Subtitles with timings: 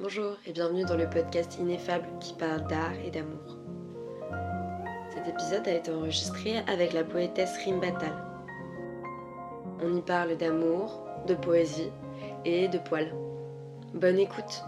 [0.00, 3.56] Bonjour et bienvenue dans le podcast Ineffable qui parle d'art et d'amour.
[5.10, 8.12] Cet épisode a été enregistré avec la poétesse Rimbatal.
[9.80, 11.92] On y parle d'amour, de poésie
[12.44, 13.14] et de poils.
[13.94, 14.64] Bonne écoute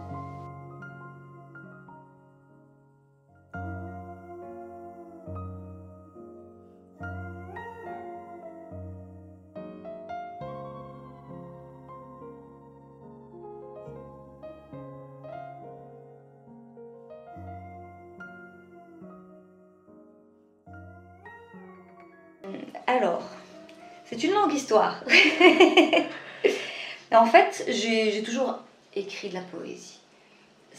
[27.12, 28.58] en fait, j'ai toujours
[28.94, 29.98] écrit de la poésie.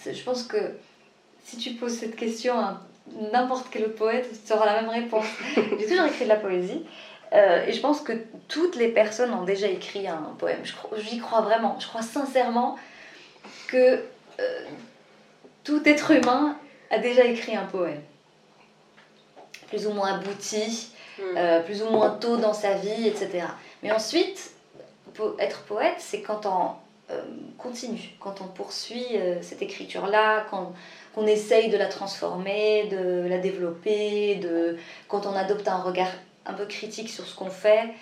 [0.05, 0.57] Je pense que
[1.43, 2.81] si tu poses cette question à
[3.33, 5.25] n'importe quel poète, tu auras la même réponse.
[5.55, 6.85] j'ai toujours écrit de la poésie.
[7.33, 8.13] Euh, et je pense que
[8.47, 10.61] toutes les personnes ont déjà écrit un poème.
[10.97, 11.77] J'y crois vraiment.
[11.79, 12.77] Je crois sincèrement
[13.67, 14.01] que
[14.39, 14.65] euh,
[15.63, 16.57] tout être humain
[16.89, 18.01] a déjà écrit un poème.
[19.67, 21.35] Plus ou moins abouti, Hmm.
[21.35, 23.45] Euh, plus ou moins tôt dans sa vie, etc.
[23.81, 24.51] Mais ensuite,
[25.39, 26.71] être poète, c'est quand on
[27.09, 27.21] euh,
[27.57, 30.73] continue, quand on poursuit euh, cette écriture-là, quand
[31.15, 36.11] on essaye de la transformer, de la développer, de, quand on adopte un regard
[36.45, 37.93] un peu critique sur ce qu'on fait,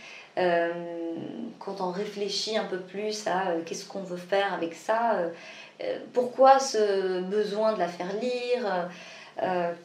[1.60, 5.18] quand on réfléchit un peu plus à qu'est-ce qu'on veut faire avec ça,
[6.12, 8.90] pourquoi ce besoin de la faire lire,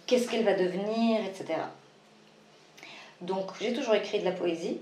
[0.07, 1.61] qu'est-ce qu'elle va devenir, etc.
[3.21, 4.81] Donc j'ai toujours écrit de la poésie.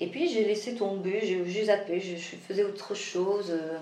[0.00, 3.50] Et puis j'ai laissé tomber, j'ai zappé, je, faisais autre chose.
[3.50, 3.78] Euh,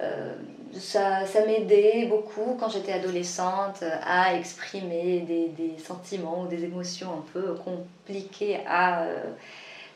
[0.00, 0.32] euh,
[0.72, 7.12] ça, ça m'aidait beaucoup quand j'étais adolescente à exprimer des, des, sentiments ou des émotions
[7.12, 9.24] un peu compliquées à euh,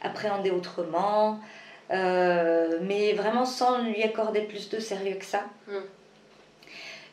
[0.02, 1.38] appréhender autrement,
[1.91, 5.44] mais vraiment sans lui accorder plus de sérieux que ça.
[5.69, 5.72] Mm.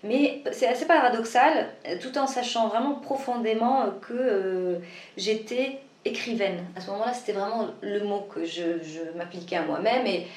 [0.04, 1.68] Mais c'est assez paradoxal,
[2.02, 4.80] tout en sachant vraiment profondément que
[5.16, 6.66] j'étais écrivaine.
[6.76, 8.62] À ce moment-là, c'était vraiment le mot que je,
[9.16, 10.28] m'appliquais à moi-même et,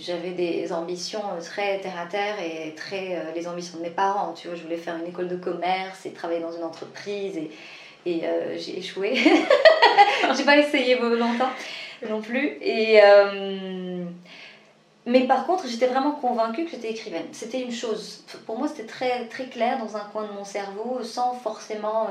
[0.00, 4.32] j'avais des ambitions très terre à terre et très euh, les ambitions de mes parents.
[4.32, 7.38] Tu vois, je voulais faire une école de commerce et travailler dans une entreprise
[8.04, 9.14] et, euh, j'ai échoué.
[10.36, 11.50] j'ai pas essayé longtemps
[12.08, 12.58] non plus.
[12.60, 14.04] Et, euh,
[15.06, 17.26] mais par contre, j'étais vraiment convaincue que j'étais écrivaine.
[17.30, 18.24] C'était une chose.
[18.46, 22.08] Pour moi, c'était très, très clair dans un coin de mon cerveau sans forcément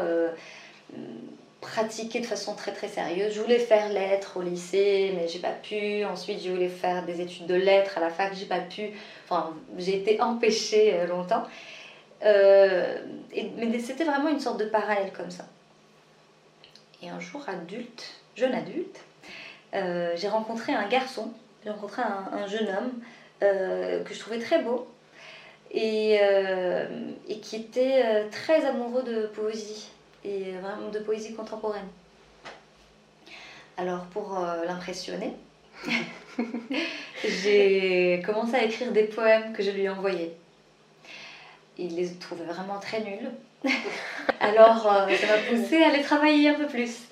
[1.61, 3.33] pratiquer de façon très très sérieuse.
[3.33, 6.03] Je voulais faire lettres au lycée, mais j'ai pas pu.
[6.03, 8.89] Ensuite, je voulais faire des études de lettres à la fac, j'ai pas pu.
[9.23, 11.43] Enfin, j'ai été empêchée euh, longtemps.
[12.25, 12.97] Euh,
[13.57, 15.45] mais c'était vraiment une sorte de parallèle comme ça.
[17.03, 18.99] Et un jour, adulte, jeune adulte,
[19.73, 21.31] euh, j'ai rencontré un garçon,
[21.63, 22.91] j'ai rencontré un, jeune homme
[23.39, 24.87] que je trouvais très beau
[25.71, 26.19] et,
[27.27, 29.89] et qui était très amoureux de poésie
[30.23, 31.87] et vraiment de poésie contemporaine.
[33.77, 35.33] Alors pour euh, l'impressionner,
[37.23, 40.33] j'ai commencé à écrire des poèmes que je lui ai envoyés.
[41.77, 43.31] Il les trouvait vraiment très nuls.
[44.39, 47.07] Alors euh, ça m'a poussé à les travailler un peu plus.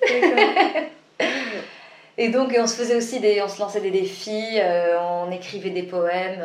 [2.18, 5.70] Et donc on se faisait aussi des, on se lançait des défis, euh, on écrivait
[5.70, 6.44] des poèmes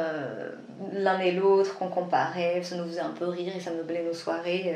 [0.94, 4.14] l'un et l'autre qu'on comparait, ça nous faisait un peu rire et ça meublait nos
[4.14, 4.74] soirées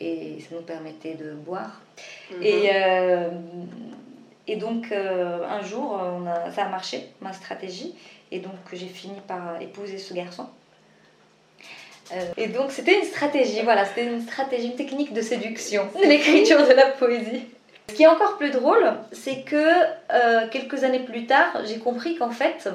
[0.00, 1.80] et ça nous permettait de boire.
[2.30, 2.42] Mhm.
[2.42, 3.28] Et, euh,
[4.46, 7.94] et donc, euh, un jour, on a, ça a marché, ma stratégie,
[8.32, 10.46] et donc j'ai fini par épouser ce garçon.
[12.12, 16.66] Euh, et donc, c'était une stratégie, voilà, c'était une stratégie, une technique de séduction, l'écriture
[16.66, 17.44] de la poésie.
[17.88, 22.30] Ce qui est encore plus drôle, c'est que quelques années plus tard, j'ai compris qu'en
[22.30, 22.68] fait,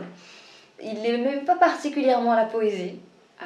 [0.83, 2.99] il n'aimait pas particulièrement la poésie.
[3.41, 3.45] Ah,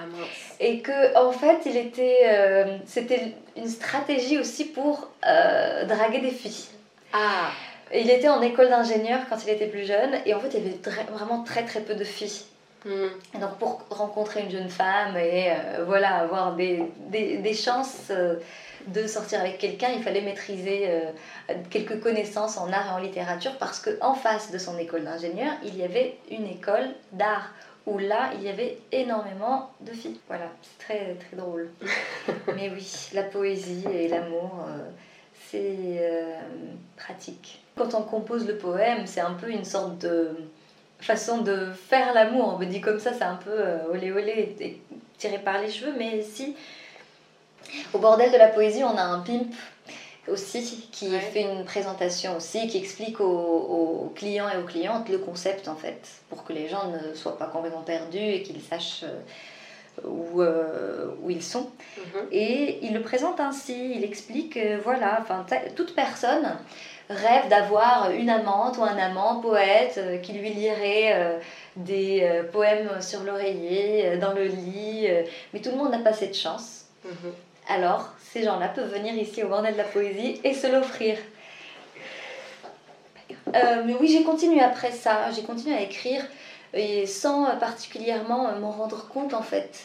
[0.59, 6.31] et que en fait, il était, euh, c'était une stratégie aussi pour euh, draguer des
[6.31, 6.65] filles.
[7.13, 7.49] Ah.
[7.93, 10.67] Il était en école d'ingénieur quand il était plus jeune et en fait, il y
[10.67, 12.43] avait vraiment très très peu de filles.
[12.85, 13.09] Hmm.
[13.41, 18.09] donc pour rencontrer une jeune femme et euh, voilà avoir des, des, des chances
[18.87, 20.89] de sortir avec quelqu'un, il fallait maîtriser
[21.69, 25.75] quelques connaissances en art et en littérature parce qu'en face de son école d'ingénieur, il
[25.75, 27.51] y avait une école d'art
[27.89, 30.19] où là, il y avait énormément de filles.
[30.27, 31.69] Voilà, c'est très, très drôle.
[32.55, 34.89] Mais oui, la poésie et l'amour, euh,
[35.49, 36.37] c'est euh,
[36.95, 37.61] pratique.
[37.75, 40.35] Quand on compose le poème, c'est un peu une sorte de
[40.99, 42.55] façon de faire l'amour.
[42.55, 44.81] On me dit comme ça, c'est un peu euh, olé olé,
[45.17, 46.55] tiré par les cheveux, mais si.
[47.93, 49.53] Au bordel de la poésie, on a un pimp
[50.31, 55.67] aussi, qui fait une présentation aussi, qui explique aux, clients et aux clientes le concept
[55.67, 59.19] en fait, pour que les gens ne soient pas complètement perdus et qu'ils sachent euh,
[60.03, 61.69] où, euh, où ils sont.
[61.97, 62.27] Mhm.
[62.31, 65.23] Et il le présente ainsi, il explique, euh, voilà,
[65.75, 66.57] toute personne
[67.09, 71.39] rêve d'avoir une amante ou un amant poète euh, qui lui lirait
[71.75, 75.07] des poèmes sur l'oreiller, dans le lit,
[75.53, 76.85] mais tout le monde n'a pas cette chance.
[77.05, 77.33] Mhm.
[77.67, 81.17] Alors, ces gens-là peuvent venir ici au bordel de la poésie et se l'offrir.
[83.55, 86.23] Euh, mais oui, j'ai continué après ça, j'ai continué à écrire
[86.73, 89.79] et sans particulièrement euh, m'en rendre compte en fait.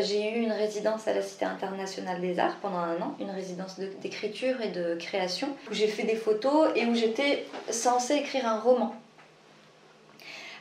[0.00, 3.78] J'ai eu une résidence à la Cité internationale des arts pendant un an, une résidence
[3.78, 8.48] de- d'écriture et de création, où j'ai fait des photos et où j'étais censée écrire
[8.48, 8.94] un roman.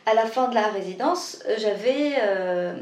[0.06, 2.76] À la fin de la résidence, j'avais euh,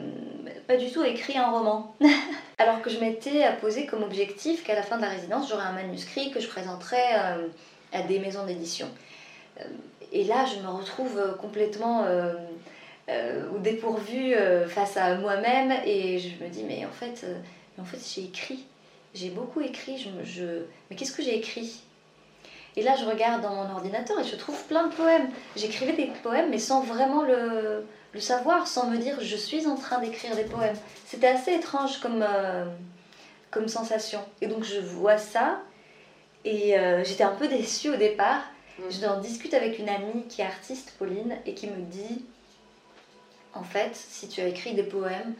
[0.71, 1.93] pas du tout écrit un roman.
[2.57, 5.73] Alors que je m'étais posé comme objectif qu'à la fin de la résidence, j'aurais un
[5.73, 7.47] manuscrit que je présenterais euh,
[7.91, 8.87] à des maisons d'édition.
[9.59, 9.63] Euh,
[10.13, 12.33] Et là, je me retrouve complètement euh,
[13.09, 17.25] euh, au dépourvu euh, face à moi-même et je me dis, mais en fait,
[17.77, 18.63] en fait j'ai écrit.
[19.13, 19.97] J'ai beaucoup écrit.
[19.97, 20.43] Je je...
[20.89, 21.81] Mais qu'est-ce que j'ai écrit?
[22.77, 25.29] Et là, je regarde dans mon ordinateur et je trouve plein de poèmes.
[25.57, 29.75] J'écrivais des poèmes, mais sans vraiment le, le savoir, sans me dire je suis en
[29.75, 30.75] train d'écrire des poèmes.
[31.05, 32.65] C'était assez étrange comme, euh,
[33.49, 34.19] comme sensation.
[34.41, 35.61] Et donc je vois ça
[36.43, 38.41] et euh, j'étais un peu déçue au départ.
[38.79, 38.91] Mhm.
[38.91, 42.25] Je en discute avec une amie qui est artiste, Pauline, et qui me dit
[43.53, 45.33] en fait, si tu as écrit des poèmes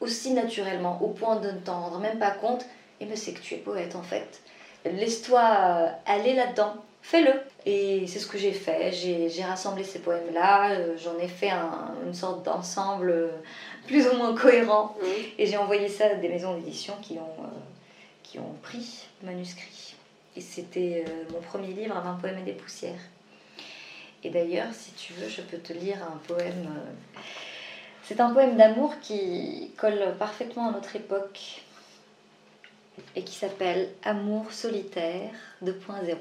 [0.00, 2.64] aussi naturellement, au point de ne t'en rendre même pas compte,
[3.00, 4.40] et ben c'est que tu es poète en fait.
[4.84, 7.32] Laisse-toi euh, aller là-dedans, fais-le.
[7.66, 8.92] Et c'est ce que j'ai fait.
[8.92, 13.28] J'ai rassemblé ces poèmes-là, euh, j'en ai fait un- une sorte d'ensemble euh,
[13.86, 14.96] plus ou moins cohérent.
[15.02, 15.08] Mhm.
[15.38, 17.48] Et j'ai envoyé ça à des maisons d'édition qui, ont, euh,
[18.22, 19.94] qui ont pris le manuscrit.
[20.36, 23.00] Et c'était mon premier livre, 20 poèmes et des poussières.
[24.22, 26.68] Et d'ailleurs, si tu veux, je peux te lire un poème.
[28.04, 31.62] C'est un poème d'amour qui colle parfaitement à notre époque
[33.16, 35.30] et qui s'appelle Amour solitaire
[35.62, 36.16] 2.0.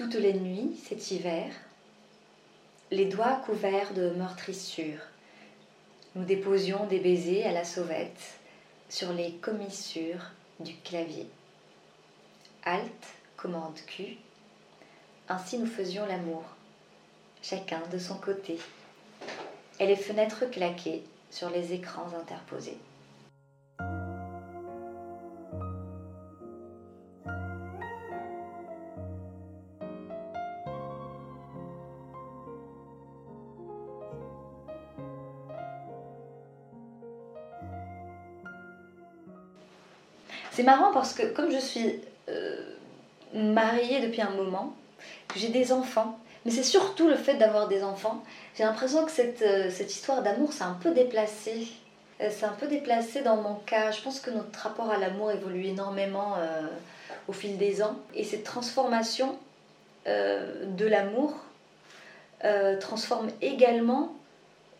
[0.00, 1.52] Toutes les nuits, cet hiver,
[2.90, 5.02] les doigts couverts de meurtrissures,
[6.14, 8.38] nous déposions des baisers à la sauvette
[8.88, 11.26] sur les commissures du clavier.
[12.64, 12.90] Alt,
[13.36, 14.16] commande Q.
[15.28, 16.44] Ainsi nous faisions l'amour,
[17.42, 18.58] chacun de son côté,
[19.80, 22.78] et les fenêtres claquées sur les écrans interposés.
[40.60, 42.60] C'est marrant parce que comme je suis euh,
[43.32, 44.74] mariée depuis un moment,
[45.34, 48.22] j'ai des enfants, mais c'est surtout le fait d'avoir des enfants,
[48.54, 51.66] j'ai l'impression que cette, euh, histoire d'amour s'est un peu déplacée.
[52.18, 53.90] C'est un peu déplacé dans mon cas.
[53.90, 56.66] Je pense que notre rapport à l'amour évolue énormément euh,
[57.26, 57.96] au fil des ans.
[58.14, 59.38] Et cette transformation
[60.04, 61.36] de l'amour
[62.80, 64.14] transforme également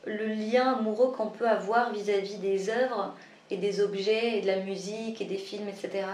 [0.04, 3.14] le lien amoureux qu'on peut avoir vis-à-vis des œuvres
[3.50, 6.04] et des objets et de la musique et des films, etc.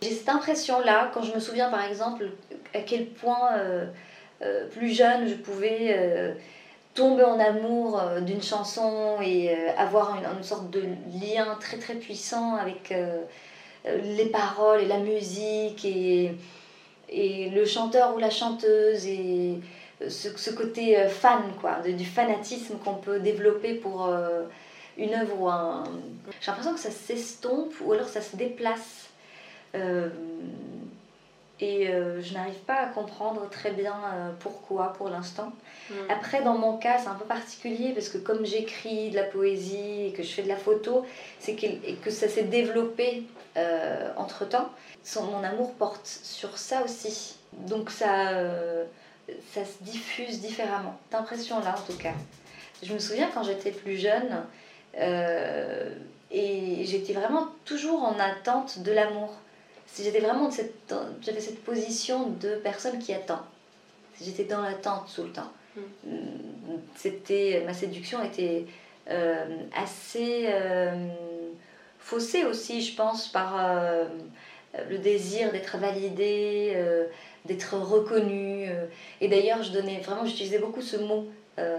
[0.00, 2.30] J'ai cette impression-là quand je me souviens par exemple
[2.74, 3.86] à quel point euh,
[4.42, 6.34] euh, plus jeune je pouvais euh,
[6.94, 10.82] tomber en amour d'une chanson et avoir une, sorte de
[11.20, 12.92] lien très très puissant avec
[13.84, 16.32] les paroles et la musique et,
[17.08, 19.60] et le chanteur ou la chanteuse et
[20.08, 24.12] ce, ce côté fan quoi, du fanatisme qu'on peut développer pour
[24.98, 25.84] une œuvre ou un...
[26.40, 29.08] J'ai l'impression que ça s'estompe ou alors ça se déplace.
[29.74, 30.08] Euh,
[31.60, 35.52] et euh, je n'arrive pas à comprendre très bien euh, pourquoi pour l'instant.
[35.90, 35.96] Mhm.
[36.08, 40.06] Après, dans mon cas, c'est un peu particulier parce que comme j'écris de la poésie
[40.06, 41.04] et que je fais de la photo,
[41.40, 43.24] c'est que, et que ça s'est développé
[43.56, 44.70] euh, entre temps.
[45.16, 47.36] Mon amour porte sur ça aussi.
[47.52, 48.30] Donc ça,
[49.54, 50.98] ça se diffuse différemment.
[51.06, 52.12] Cette impression-là, en tout cas.
[52.82, 54.44] Je me souviens quand j'étais plus jeune,
[55.00, 59.32] et j'étais vraiment toujours en attente de l'amour.
[59.96, 63.40] J'étais vraiment cette, j'avais cette position de personne qui attend.
[64.22, 65.50] J'étais dans l'attente tout le temps.
[65.76, 66.10] Mm.
[66.96, 68.66] C'était ma séduction était
[69.08, 71.08] euh, assez euh,
[72.00, 74.04] faussée aussi, je pense, par euh,
[74.90, 77.06] le désir d'être validée, euh,
[77.46, 78.68] d'être reconnue.
[78.68, 78.86] euh.
[79.20, 81.26] Et d'ailleurs, je donnais vraiment, j'utilisais beaucoup ce mot,
[81.58, 81.78] euh,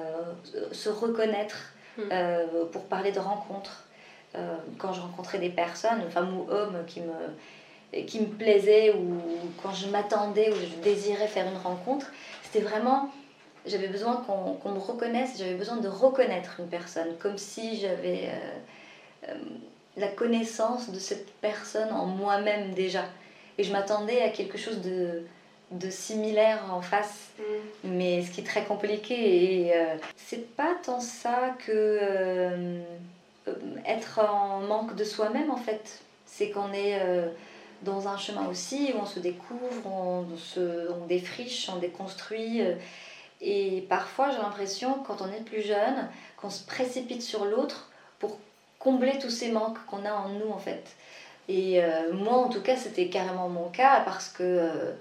[0.72, 1.79] se reconnaître, Mm.
[2.12, 3.86] Euh, pour parler de rencontres.
[4.36, 7.14] Euh, quand je rencontrais des personnes, femmes ou hommes, qui me
[8.06, 9.20] qui me plaisaient ou
[9.64, 12.06] quand je m'attendais ou je désirais faire une rencontre,
[12.44, 13.10] c'était vraiment
[13.66, 18.30] j'avais besoin qu'on me reconnaisse, j'avais besoin de reconnaître une personne, comme si j'avais
[19.28, 19.34] euh,
[19.98, 23.06] la connaissance de cette personne en moi-même déjà.
[23.58, 25.24] Et je m'attendais à quelque chose de,
[25.72, 27.44] de similaire en face, mm.
[27.84, 29.66] mais ce qui est très compliqué.
[29.66, 32.80] Et euh, c'est pas tant ça que
[33.86, 36.02] être en manque de soi-même en fait.
[36.26, 37.02] C'est qu'on est
[37.82, 42.62] dans un chemin aussi où on se découvre, on, se, on défriche, on déconstruit.
[43.42, 48.38] Et parfois, j'ai l'impression, quand on est plus jeune, qu'on se précipite sur l'autre pour
[48.80, 50.84] combler tous ces manques qu'on a en nous, en fait.
[51.48, 54.92] Et euh, moi, en tout cas, c'était carrément mon cas parce que euh,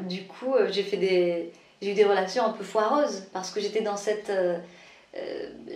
[0.00, 3.60] du coup, euh, j'ai fait des j'ai eu des relations un peu foireuses parce que
[3.60, 4.32] j'étais dans cette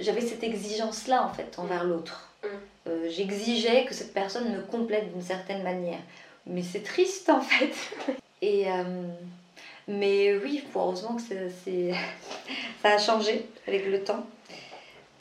[0.01, 1.89] j'avais cette exigence là en fait envers mm.
[1.89, 2.31] l'autre.
[2.43, 2.91] Mm.
[3.11, 6.01] J'exigeais que cette personne me complète d'une certaine manière.
[6.47, 7.73] Mais c'est triste en fait.
[8.43, 8.67] Et
[9.89, 11.23] mais oui, heureusement que
[12.83, 14.27] ça a changé avec le temps.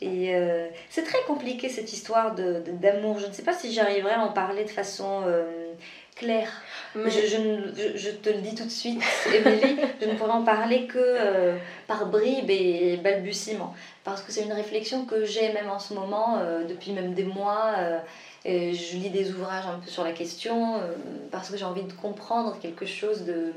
[0.01, 3.19] Et euh, c'est très compliqué cette histoire d'amour.
[3.19, 5.71] Je ne sais pas si j'arriverai à en parler de façon euh,
[6.15, 6.61] claire.
[7.05, 9.01] Je, je, je, te le dis tout de suite,
[9.33, 13.75] Émilie, je ne pourrai en parler que euh, par bribes et balbutiements.
[14.03, 17.73] Parce que c'est une réflexion que j'ai même en ce moment, depuis même des mois.
[18.45, 20.79] Et je lis des ouvrages un peu sur la question,
[21.29, 23.51] parce que j'ai envie de comprendre quelque chose de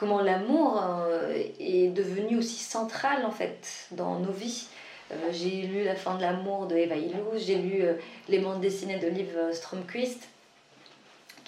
[0.00, 4.66] comment l'amour euh, est devenu aussi central en fait dans nos vies.
[5.12, 7.92] Euh, j'ai lu La fin de l'amour de Eva Illouz, j'ai lu euh,
[8.28, 10.29] Les mondes dessinés de Liv Stromquist,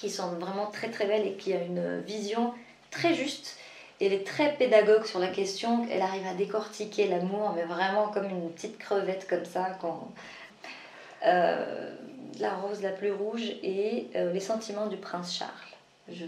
[0.03, 2.53] qui sont vraiment très très belles et qui a une vision
[2.91, 3.57] très juste.
[4.01, 8.29] Elle est très pédagogue sur la question, elle arrive à décortiquer l'amour, mais vraiment comme
[8.29, 9.79] une petite crevette comme ça.
[9.81, 10.11] Quand,
[11.25, 15.51] la rose la plus rouge et Les sentiments du prince Charles.
[16.09, 16.25] Je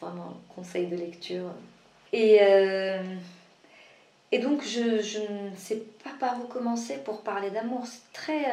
[0.00, 1.50] vraiment conseil de lecture.
[2.12, 3.02] Et, euh,
[4.32, 7.86] et donc, je, je, ne sais pas par où commencer pour parler d'amour.
[7.86, 8.44] C'est très.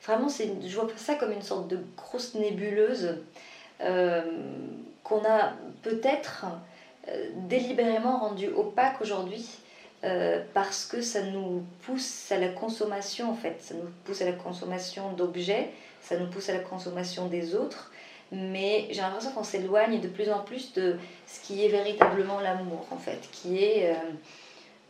[0.00, 3.18] Euh, vraiment, je vois ça comme une sorte de grosse nébuleuse
[3.80, 4.22] euh,
[5.04, 5.52] qu'on a
[5.82, 6.46] peut-être
[7.48, 9.46] délibérément rendue opaque aujourd'hui.
[10.54, 14.32] parce que ça nous pousse à la consommation en fait, ça nous pousse à la
[14.32, 17.90] consommation d'objets, ça nous pousse à la consommation des autres,
[18.32, 22.86] mais j'ai l'impression qu'on s'éloigne de plus en plus de ce qui est véritablement l'amour,
[22.90, 23.94] en fait, qui est...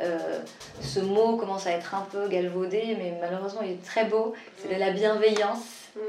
[0.00, 0.40] Euh, euh,
[0.80, 4.78] ce mot commence à être un peu galvaudé, mais malheureusement il est très beau, c'est
[4.78, 6.00] la bienveillance, mm.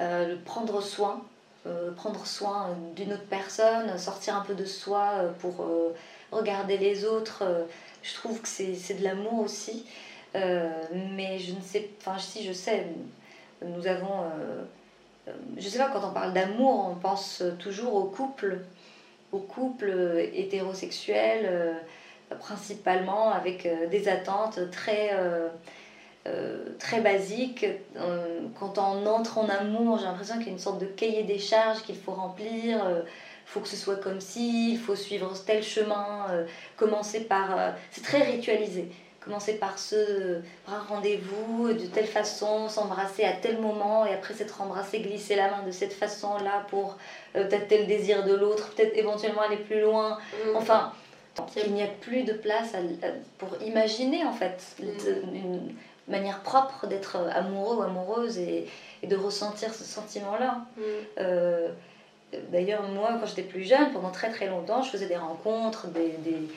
[0.00, 1.22] euh, le prendre soin,
[1.96, 5.66] prendre soin d'une autre personne, sortir un peu de soi pour
[6.30, 7.42] regarder les autres,
[8.04, 9.84] je trouve que c'est de l'amour aussi,
[10.32, 12.86] mais je ne sais, enfin si je sais,
[13.62, 14.22] nous avons
[15.28, 18.58] euh, je sais pas, quand on parle d'amour, on pense toujours au couple,
[19.32, 19.90] au couple
[20.34, 21.74] hétérosexuel, euh,
[22.38, 25.10] principalement avec euh, des attentes très,
[26.80, 27.66] très basiques.
[28.58, 31.38] Quand on entre en amour, j'ai l'impression qu'il y a une sorte de cahier des
[31.38, 32.78] charges qu'il faut remplir.
[32.78, 36.26] Il faut que ce soit comme ci, il faut suivre tel chemin,
[36.76, 37.74] commencer par...
[37.92, 38.90] c'est très ritualisé
[39.26, 44.34] commencer par ce par un rendez-vous de telle façon, s'embrasser à tel moment et après
[44.34, 46.96] s'être embrassé, glisser la main de cette façon-là pour
[47.34, 50.18] euh, peut-être tel désir de l'autre, peut-être éventuellement aller plus loin.
[50.32, 50.56] Mm.
[50.56, 50.92] Enfin,
[51.56, 52.72] il n'y a plus de place
[53.38, 55.34] pour imaginer en fait mm.
[55.34, 55.74] une
[56.08, 58.66] manière propre d'être amoureux ou amoureuse et,
[59.02, 60.64] et, de ressentir ce sentiment-là.
[60.76, 60.80] Mm.
[61.18, 61.68] Euh,
[62.52, 66.16] d'ailleurs, moi, quand j'étais plus jeune, pendant très très longtemps, je faisais des rencontres, des,
[66.24, 66.48] des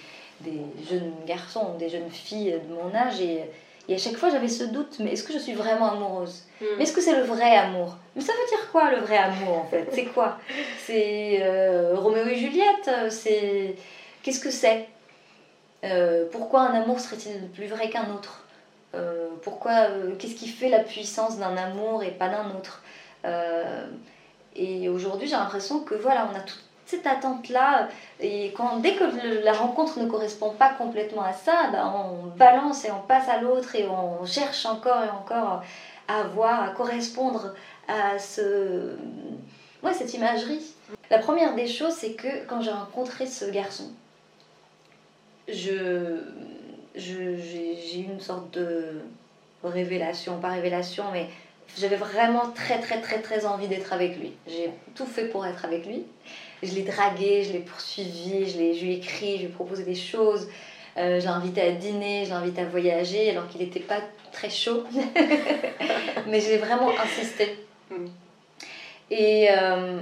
[0.41, 3.43] des jeunes garçons, des jeunes filles de mon âge et,
[3.87, 6.43] et à chaque fois j'avais ce doute, mais est-ce que je suis vraiment amoureuse?
[6.61, 6.65] Hmm.
[6.77, 7.97] Mais est-ce que c'est le vrai amour?
[8.15, 9.87] Mais ça veut dire quoi le vrai amour en fait?
[9.91, 10.37] C'est quoi?
[10.85, 13.75] C'est euh, Roméo et Juliette C'est
[14.23, 14.87] Qu'est-ce que c'est
[15.83, 18.43] euh, Pourquoi un amour serait-il plus vrai qu'un autre
[18.95, 22.83] euh, Pourquoi Qu'est-ce qui fait la puissance d'un amour et pas d'un autre
[24.55, 26.57] Et aujourd'hui j'ai l'impression que voilà, on a tout
[26.89, 27.87] cette attente-là.
[28.19, 32.91] Et dès que la rencontre ne correspond pas complètement à ça, ben on balance et
[32.91, 35.63] on passe à l'autre et on cherche encore et encore
[36.07, 37.53] à voir, à correspondre
[37.87, 38.95] à ce,
[39.83, 40.61] ouais, cette imagerie.
[41.11, 43.91] La première des choses, c'est que quand j'ai rencontré ce garçon,
[45.51, 46.17] je,
[46.95, 49.01] j'ai eu une sorte de
[49.63, 51.27] révélation, pas révélation, mais
[51.77, 54.33] j'avais vraiment très très très très envie d'être avec lui.
[54.47, 56.03] J'ai tout fait pour être avec lui.
[56.63, 59.83] Je l'ai dragué, je l'ai poursuivi, je, je lui ai écrit, je lui ai proposé
[59.83, 60.47] des choses.
[60.97, 64.01] Euh, j'ai invité à dîner, j'ai invité à voyager alors qu'il n'était pas
[64.31, 64.83] très chaud.
[66.27, 67.57] Mais j'ai vraiment insisté.
[67.89, 68.07] Mm.
[69.11, 69.99] Et euh,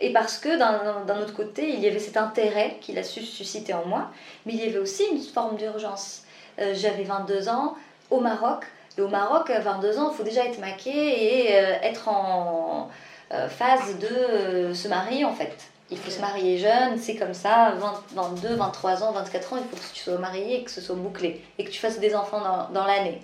[0.00, 3.74] et parce que d'un autre côté, il y avait cet intérêt qu'il a su susciter
[3.74, 4.10] en moi,
[4.46, 6.22] mais il y avait aussi une forme d'urgence.
[6.60, 7.74] Euh, j'avais 22 ans
[8.10, 8.64] au Maroc,
[8.96, 12.90] et au Maroc, à 22 ans, il faut déjà être maqué et euh, être en
[13.32, 15.56] euh, phase de se marier en fait.
[15.90, 17.74] Il faut se marier jeune, c'est comme ça,
[18.14, 20.96] 22, 23 ans, 24 ans, il faut que tu sois marié et que ce soit
[20.96, 23.22] bouclé, et que tu fasses des enfants dans, dans l'année.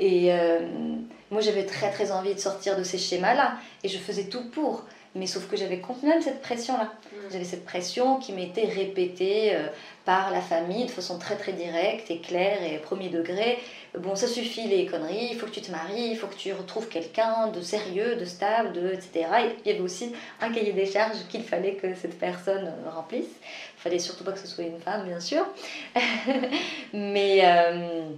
[0.00, 0.32] Et
[1.30, 4.84] moi, j'avais très très envie de sortir de ces schémas-là, et je faisais tout pour.
[5.14, 6.84] Mais sauf que j'avais même cette pression-là.
[6.84, 7.16] Mm.
[7.32, 9.68] J'avais cette pression qui m'était répétée euh,
[10.04, 13.58] par la famille de façon très très directe et claire et premier degré.
[13.96, 16.52] Bon, ça suffit les conneries, il faut que tu te maries, il faut que tu
[16.52, 19.26] retrouves quelqu'un de sérieux, de stable, de, etc.
[19.64, 23.30] il y avait aussi un cahier des charges qu'il fallait que cette personne euh, remplisse.
[23.76, 25.46] Il fallait surtout pas que ce soit une femme, bien sûr.
[26.92, 27.40] Mais.
[27.44, 28.08] Euh,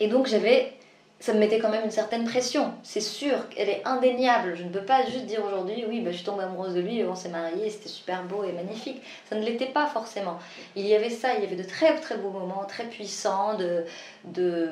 [0.00, 0.72] et donc j'avais
[1.20, 2.72] ça me mettait quand même une certaine pression.
[2.84, 4.54] C'est sûr, elle est indéniable.
[4.56, 7.02] Je ne peux pas juste dire aujourd'hui, oui, bah, je suis tombée amoureuse de lui,
[7.04, 9.02] on s'est mariés, c'était super beau et magnifique.
[9.28, 10.38] Ça ne l'était pas forcément.
[10.76, 13.54] Il y avait ça, il y avait de très très beaux moments, très puissants.
[13.56, 13.84] De,
[14.24, 14.70] de...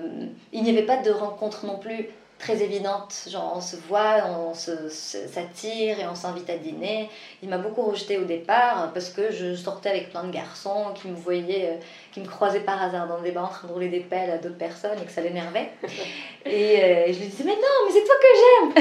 [0.53, 3.29] Il n'y avait pas de rencontre non plus très évidente.
[3.31, 7.09] Genre, on se voit, on s'attire et on s'invite à dîner.
[7.43, 11.09] Il m'a beaucoup rejeté au départ parce que je sortais avec plein de garçons qui
[11.09, 11.77] me voyaient, euh,
[12.13, 14.39] qui me croisaient par hasard dans le débat en train de rouler des pelles à
[14.39, 15.71] d'autres personnes et que ça l'énervait.
[16.47, 18.73] Et, euh, je lui disais, mais non, mais c'est toi que j'aime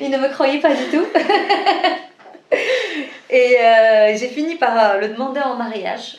[0.00, 1.06] Il ne me croyait pas du tout.
[3.28, 6.18] et euh, j'ai fini par le demander en mariage.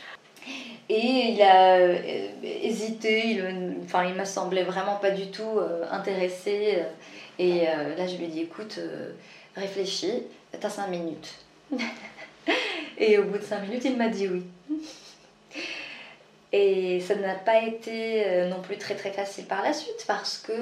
[0.89, 1.97] Et il a euh,
[2.41, 6.77] hésité, il, enfin, il m'a semblé vraiment pas du tout euh, intéressé.
[6.77, 6.83] Euh,
[7.39, 7.65] et
[7.97, 8.79] là, je lui ai dit écoute,
[9.55, 10.23] réfléchis,
[10.59, 11.35] t'as 5 minutes.
[12.97, 14.43] et au bout de 5 minutes, il m'a dit oui.
[16.51, 20.53] Et ça n'a pas été non plus très très facile par la suite parce que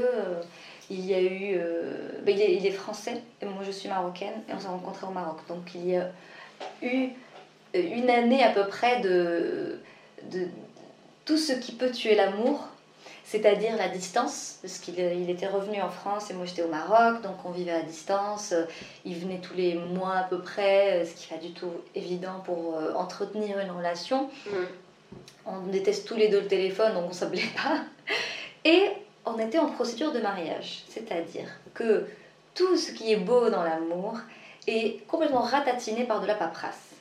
[0.89, 1.57] il y a eu.
[2.23, 5.07] Ben, il, est, il, est, français et moi je suis marocaine et on s'est rencontrés
[5.07, 5.37] au Maroc.
[5.47, 6.09] Donc il y a
[6.81, 7.11] eu
[7.73, 9.79] une année à peu près de
[10.23, 10.47] de
[11.25, 12.67] tout ce qui peut tuer l'amour,
[13.23, 17.23] c'est-à-dire la distance, parce qu'il il était revenu en France et moi j'étais au Maroc,
[17.23, 18.53] donc on vivait à distance.
[19.03, 22.41] Il venait tous les mois à peu près, ce qui n'est pas du tout évident
[22.45, 24.29] pour euh, entretenir une relation.
[24.45, 24.49] Mm.
[25.47, 27.81] On déteste tous les deux le téléphone, donc on ne s'appelait pas.
[28.63, 28.89] Et
[29.25, 32.07] on était en procédure de mariage, c'est-à-dire que
[32.53, 34.19] tout ce qui est beau dans l'amour
[34.67, 36.91] est complètement ratatiné par de la paperasse.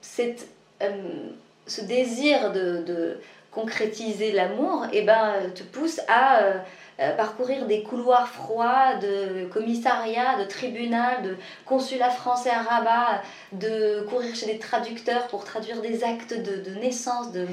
[0.00, 0.48] C'est
[0.82, 1.30] euh,
[1.66, 3.18] ce désir de,
[3.50, 6.54] concrétiser l'amour eh ben, te pousse à euh,
[6.98, 13.22] euh, parcourir des couloirs froids de commissariat, de tribunal, de consulat français à Rabat,
[13.52, 17.46] de courir chez des traducteurs pour traduire des actes de, naissance, de,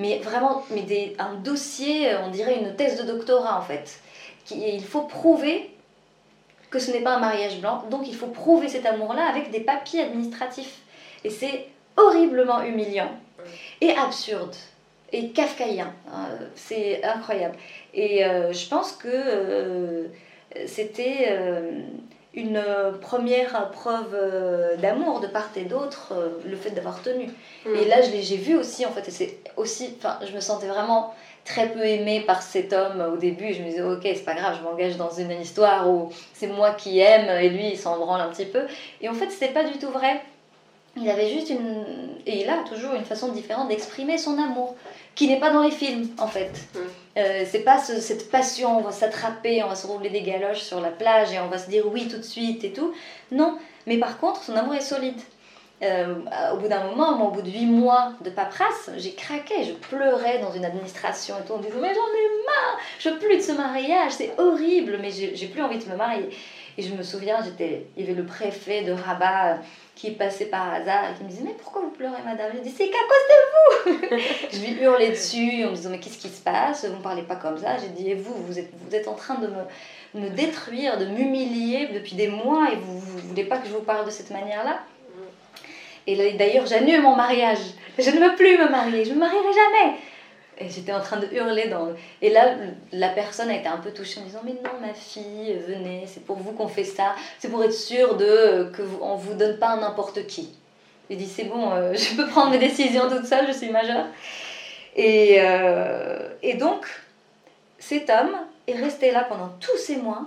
[0.00, 4.00] mais vraiment mais des, un dossier, on dirait une thèse de doctorat en fait.
[4.50, 5.70] Il faut prouver
[6.70, 9.60] que ce n'est pas un mariage blanc, donc il faut prouver cet amour-là avec des
[9.60, 10.80] papiers administratifs.
[11.22, 13.12] Et c'est horriblement humiliant
[13.80, 14.54] et absurde
[15.12, 15.92] et kafkaïen.
[16.12, 17.56] Hein, c'est incroyable.
[17.94, 20.06] Et euh, je pense que euh,
[20.66, 21.80] c'était euh,
[22.34, 22.62] une
[23.00, 24.16] première preuve
[24.80, 26.12] d'amour de part et d'autre,
[26.44, 27.28] le fait d'avoir tenu.
[27.64, 27.74] Mm.
[27.74, 31.14] Et là, j'ai vu aussi, en fait, et c'est aussi, enfin, je me sentais vraiment
[31.44, 33.54] très peu aimée par cet homme au début.
[33.54, 36.72] Je me disais, ok, c'est pas grave, je m'engage dans une histoire où c'est moi
[36.72, 38.62] qui aime et lui, il s'en branle un petit peu.
[39.00, 40.20] Et en fait, c'était pas du tout vrai
[40.96, 41.84] il avait juste une.
[42.26, 44.74] Et il a toujours une façon différente d'exprimer son amour,
[45.14, 46.50] qui n'est pas dans les films, en fait.
[46.74, 46.78] Mm.
[47.18, 50.80] Euh, c'est pas cette passion, on va s'attraper, on va se rouler des galoches sur
[50.80, 52.92] la plage et on va se dire oui tout de suite et tout.
[53.30, 55.20] Non, mais par contre, son amour est solide.
[55.82, 56.14] Euh,
[56.54, 60.38] au bout d'un moment, au bout de huit mois de paperasse, j'ai craqué, je pleurais
[60.38, 63.36] dans une administration et tout, on me disait mais j'en ai marre, je veux plus
[63.36, 66.30] de ce mariage, c'est horrible, mais j'ai plus envie de me marier.
[66.78, 69.58] Et je me souviens, j'étais, il y avait le préfet de Rabat
[69.96, 72.52] qui passait par hasard et qui me disait Mais pourquoi vous pleurez, madame?
[72.54, 75.98] Je dis C'est qu'à cause de vous Je lui hurlais dessus en me disant Mais
[75.98, 76.84] qu'est-ce qui se passe?
[76.84, 77.78] Vous ne parlez pas comme ça.
[77.78, 81.06] J'ai dit Et vous, vous êtes, vous êtes en train de me, me détruire, de
[81.06, 84.30] m'humilier depuis des mois et vous ne voulez pas que je vous parle de cette
[84.30, 84.80] manière-là?
[86.06, 87.58] Et d'ailleurs, j'annule mon mariage.
[87.98, 89.04] Je ne veux plus me marier.
[89.04, 89.96] Je ne me marierai jamais.
[90.58, 91.90] Et j'étais en train de hurler dans...
[92.22, 92.54] Et là,
[92.92, 96.24] la personne a été un peu touchée en disant Mais non, ma fille, venez, c'est
[96.24, 97.14] pour vous qu'on fait ça.
[97.38, 100.48] C'est pour être sûr de que vous, on vous donne pas n'importe qui.
[101.10, 104.06] J'ai dit C'est bon, euh, je peux prendre mes décisions toute seule, je suis majeure.
[104.94, 106.86] Et, euh, et donc,
[107.78, 108.34] cet homme
[108.66, 110.24] est resté là pendant tous ces mois,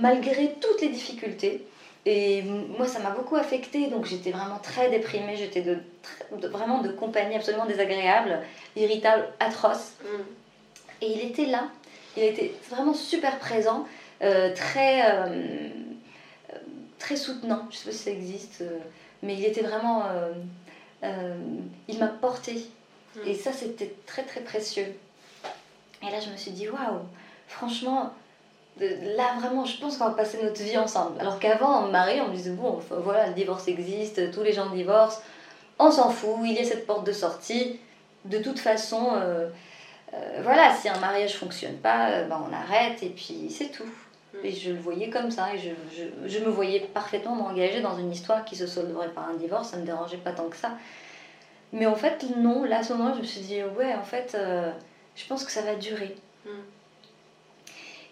[0.00, 1.66] malgré toutes les difficultés.
[2.10, 5.78] Et moi, ça m'a beaucoup affectée, donc j'étais vraiment très déprimée, j'étais de,
[6.48, 8.40] vraiment de compagnie absolument désagréable,
[8.76, 9.92] irritable, atroce.
[10.02, 11.02] Mm.
[11.02, 11.68] Et il était là,
[12.16, 13.86] il était vraiment super présent,
[14.22, 15.02] euh, très...
[15.04, 15.68] Euh,
[16.98, 17.68] très soutenant.
[17.70, 18.64] Je sais pas si ça existe,
[19.22, 20.04] mais il était vraiment.
[21.02, 22.66] il m'a porté.
[23.16, 23.20] Mm.
[23.28, 24.94] Et ça, c'était très très précieux.
[26.02, 27.00] Et là, je me suis dit, waouh,
[27.48, 28.14] franchement,
[28.80, 31.20] là vraiment, je pense qu'on va passer notre vie ensemble.
[31.20, 34.70] Alors qu'avant, en mari, on me disait, bon, voilà, le divorce existe, tous les gens
[34.70, 35.20] divorcent,
[35.78, 37.78] on s'en fout, il y a cette porte de sortie.
[38.24, 39.48] De toute façon, euh,
[40.12, 43.84] euh, voilà, si un mariage fonctionne pas, euh, ben on arrête et puis c'est tout.
[44.34, 44.44] Mm.
[44.44, 47.96] Et je le voyais comme ça, et je, je, je me voyais parfaitement m'engager dans
[47.96, 50.72] une histoire qui se solderait par un divorce, ça me dérangeait pas tant que ça.
[51.72, 54.36] Mais en fait, non, là à ce moment, je me suis dit, ouais, en fait,
[55.14, 56.16] je pense que ça va durer.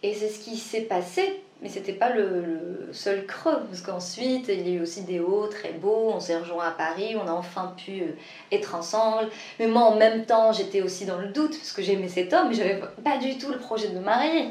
[0.07, 4.69] Et c'est ce qui s'est passé, mais c'était pas le, seul creux, parce qu'ensuite il
[4.69, 7.33] y a eu aussi des hauts très beaux, on s'est rejoints à Paris, on a
[7.33, 8.17] enfin pu euh,
[8.53, 9.29] être ensemble.
[9.59, 12.51] Mais moi en même temps j'étais aussi dans le doute, parce que j'aimais cet homme,
[12.51, 14.51] mais j'avais pas du tout le projet de me marier.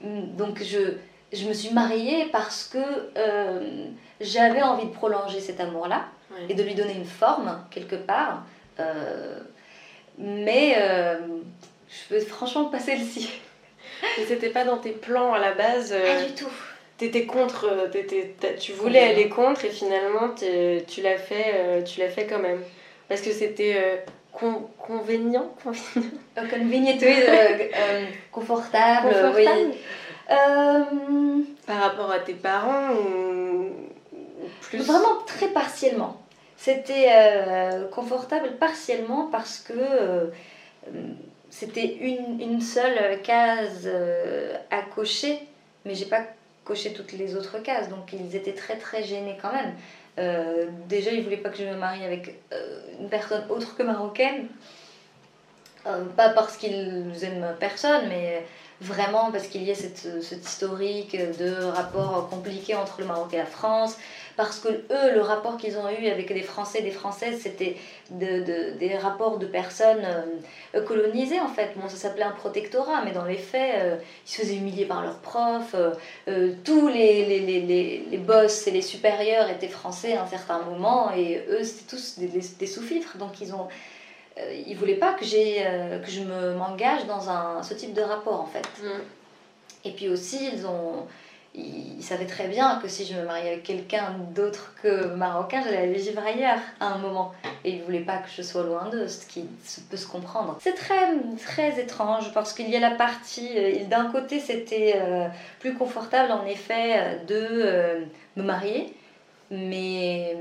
[0.00, 0.94] Donc je,
[1.32, 2.78] je me suis mariée parce que
[3.16, 3.84] euh,
[4.20, 6.06] j'avais envie de prolonger cet amour-là
[6.48, 8.42] et de lui donner une forme quelque part.
[8.80, 9.38] Euh,
[10.18, 10.76] mais
[11.88, 13.30] je peux franchement passer le ci
[14.02, 16.50] mais c'était pas dans tes plans à la base euh, Pas du tout.
[16.96, 22.00] T'étais contre, euh, étais, tu voulais aller contre et finalement tu l'as fait, euh, tu
[22.00, 22.60] l'as fait quand même.
[23.08, 26.98] Parce que c'était con, convenient, convenient.
[28.32, 29.08] confortable.
[29.08, 29.74] confortable.
[31.66, 33.70] Par rapport à tes parents ou
[34.62, 34.78] plus?
[34.78, 36.20] Vraiment très partiellement.
[36.56, 37.08] C'était
[37.92, 39.72] confortable partiellement parce que
[41.50, 45.40] c'était une, une, seule case euh, à cocher,
[45.84, 46.22] mais j'ai pas
[46.64, 49.72] coché toutes les autres cases, donc ils étaient très très gênés quand même.
[50.18, 53.82] Euh, déjà, ils voulaient pas que je me marie avec euh, une personne autre que
[53.82, 54.48] marocaine,
[56.16, 58.44] pas parce qu'ils aiment personne, mais
[58.82, 63.46] vraiment parce qu'il y a cette, historique de rapport compliqué entre le Maroc et la
[63.46, 63.96] France,
[64.38, 67.76] parce que eux, le rapport qu'ils ont eu avec des Français et des Françaises, c'était
[68.10, 70.06] de, de, des rapports de personnes
[70.76, 71.72] euh, colonisées en fait.
[71.74, 75.02] Bon, ça s'appelait un protectorat, mais dans les faits, euh, ils se faisaient humilier par
[75.02, 75.74] leurs profs.
[75.74, 80.60] Euh, tous les, les, les, les, boss et les supérieurs étaient français à un certain
[80.60, 83.66] moment, et eux, c'était tous des, des sous-fifres, donc ils ont
[84.68, 85.64] ils voulaient pas que, j'ai,
[86.04, 88.68] que je me, m'engage dans un, ce type de rapport en fait.
[88.80, 89.00] Mm.
[89.84, 91.08] Et puis aussi, ils ont,
[91.58, 95.78] il savait très bien que si je me mariais avec quelqu'un d'autre que marocain, j'allais
[95.78, 97.32] aller vivre ailleurs à un moment.
[97.64, 99.44] Et il voulait pas que je sois loin d'eux, ce qui
[99.90, 100.58] peut se comprendre.
[100.60, 101.12] C'est très,
[101.44, 103.50] très étrange parce qu'il y a la partie.
[103.56, 105.26] Euh, d'un côté, c'était euh,
[105.58, 106.94] plus confortable en effet
[107.28, 108.04] euh,
[108.36, 108.94] de me marier.
[109.50, 110.36] Mais,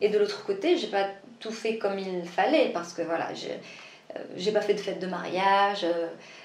[0.00, 1.06] et de l'autre côté, j'ai pas
[1.40, 3.30] tout fait comme il fallait parce que voilà,
[4.36, 5.86] j'ai pas fait de fête de mariage,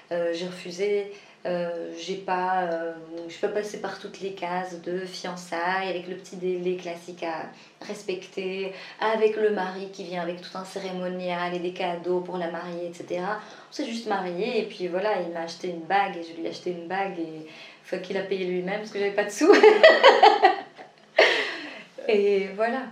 [0.10, 1.12] j'ai refusé.
[1.46, 2.94] Euh, j'ai pas, euh,
[3.28, 7.22] je suis pas passée par toutes les cases de fiançailles avec le petit délai classique
[7.22, 7.52] à
[7.86, 12.50] respecter, avec le mari qui vient avec tout un cérémonial et des cadeaux pour la
[12.50, 13.22] mariée, etc.
[13.70, 16.48] On s'est juste marié et puis voilà, il m'a acheté une bague et je lui
[16.48, 17.46] ai acheté une bague et
[17.84, 19.54] faut qu'il a payé lui-même parce que j'avais pas de sous.
[22.08, 22.86] et voilà.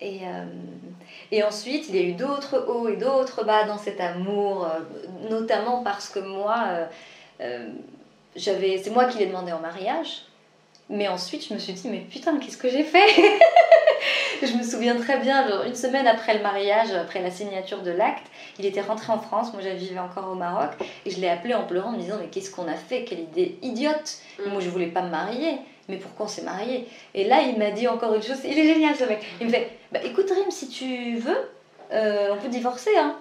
[0.00, 0.44] Et, euh,
[1.30, 4.80] et ensuite, il y a eu d'autres hauts et d'autres bas dans cet amour, euh,
[5.28, 6.86] notamment parce que moi,
[7.40, 7.68] euh,
[8.34, 10.22] j'avais, c'est moi qui l'ai demandé en mariage.
[10.88, 13.06] Mais ensuite, je me suis dit, mais putain, qu'est-ce que j'ai fait?
[14.42, 17.90] Je me souviens très bien, genre, une semaine après le mariage, après la signature de
[17.90, 18.26] l'acte,
[18.58, 20.70] il était rentré en France, moi j'avais encore au Maroc,
[21.04, 23.04] et je l'ai appelé en pleurant en me disant, mais qu'est-ce qu'on a fait?
[23.04, 24.50] Quelle idée idiote mm.
[24.50, 25.58] Moi je voulais pas me marier
[25.90, 28.74] mais pourquoi on s'est marié Et là, il m'a dit encore une chose, il est
[28.74, 29.20] génial ce mec.
[29.40, 31.50] Il me fait, bah écoute Rim, si tu veux,
[31.92, 33.16] euh, on peut divorcer, hein.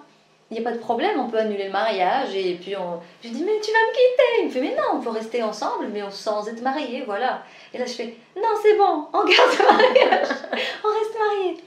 [0.51, 2.35] Il n'y a pas de problème, on peut annuler le mariage.
[2.35, 2.99] Et puis on...
[3.21, 5.11] je lui dis, mais tu vas me quitter Il me fait, mais non, on peut
[5.11, 7.43] rester ensemble, mais sans être mariés, voilà.
[7.73, 10.27] Et là, je fais, non, c'est bon, on garde le mariage,
[10.83, 11.57] on reste mariés.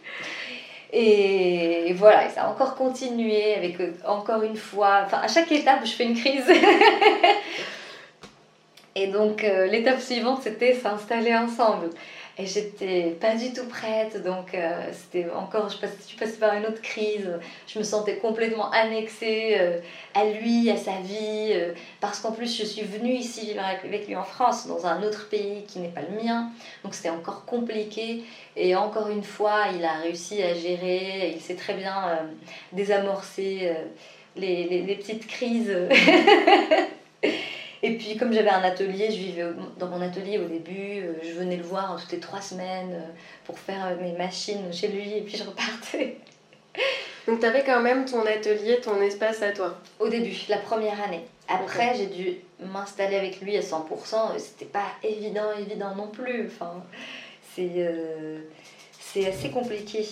[0.93, 5.51] Et voilà, et ça a encore continué avec euh, encore une fois, enfin à chaque
[5.51, 6.45] étape, je fais une crise.
[8.95, 11.91] Et donc euh, l'étape suivante, c'était s'installer ensemble.
[12.39, 16.55] Et j'étais pas du tout prête, donc euh, c'était encore, je, passe, je passais par
[16.55, 17.29] une autre crise.
[17.67, 19.79] Je me sentais complètement annexée euh,
[20.15, 21.55] à lui, à sa vie,
[22.01, 25.29] parce qu'en plus je suis venue ici vivre avec lui en France, dans un autre
[25.29, 26.51] pays qui n'est pas le mien.
[26.85, 28.23] Donc c'était encore compliqué.
[28.57, 32.19] Et encore une fois, il a réussi à gérer, il sait très bien
[32.73, 33.73] désamorcer
[34.37, 35.75] les, les, les petites crises.
[38.03, 39.45] Et puis, comme j'avais un atelier, je vivais
[39.79, 43.11] dans mon atelier au début, euh, je venais le voir toutes les trois semaines euh,
[43.45, 46.17] pour faire euh, mes machines chez lui, et puis je repartais.
[47.29, 51.01] Donc tu avais quand même ton atelier, ton espace à toi Au début, la première
[51.01, 51.25] année.
[51.49, 54.37] Après, j'ai dû m'installer avec lui à 100%.
[54.39, 56.47] C'était pas évident, évident non plus.
[56.47, 56.83] Enfin,
[57.55, 58.39] c'est euh,
[58.99, 60.05] c'est assez compliqué.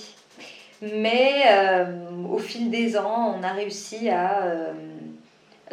[0.81, 1.87] Mais euh,
[2.31, 4.72] au fil des ans, on a réussi à, euh,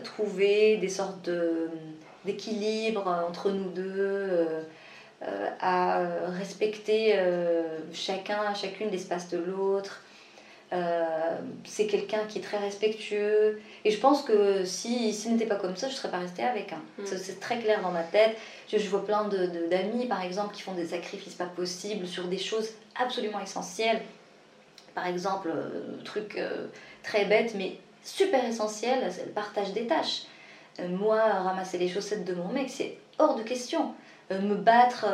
[0.03, 1.29] trouver des sortes
[2.27, 4.65] d'équilibre entre nous deux,
[5.59, 7.19] à respecter
[7.91, 10.03] chacun, chacune l'espace de l'autre.
[11.65, 13.59] c'est quelqu'un qui est très respectueux.
[13.83, 16.43] Et je pense que si s'il n'était pas comme ça, je ne serais pas restée
[16.43, 16.71] avec.
[16.73, 16.81] Hein.
[16.99, 17.05] Mm.
[17.05, 18.37] C'est très clair dans ma tête.
[18.71, 22.05] Je, je vois plein d'amis, de, d'amis par exemple, qui font des sacrifices pas possibles
[22.05, 24.01] sur des choses absolument essentielles.
[24.97, 26.67] Par exemple, euh, truc euh,
[27.03, 30.23] très bête, mais super essentiel, c'est le partage des tâches.
[30.79, 33.93] Euh, moi, ramasser les chaussettes de mon mec, c'est hors de question.
[34.29, 35.05] me battre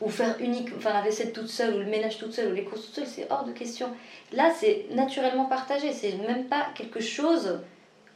[0.00, 2.64] ou faire unique, enfin la vaisselle toute seule ou le ménage toute seule ou les
[2.64, 3.88] courses toute seule, c'est hors de question.
[4.32, 7.60] Là, c'est naturellement partagé, c'est même pas quelque chose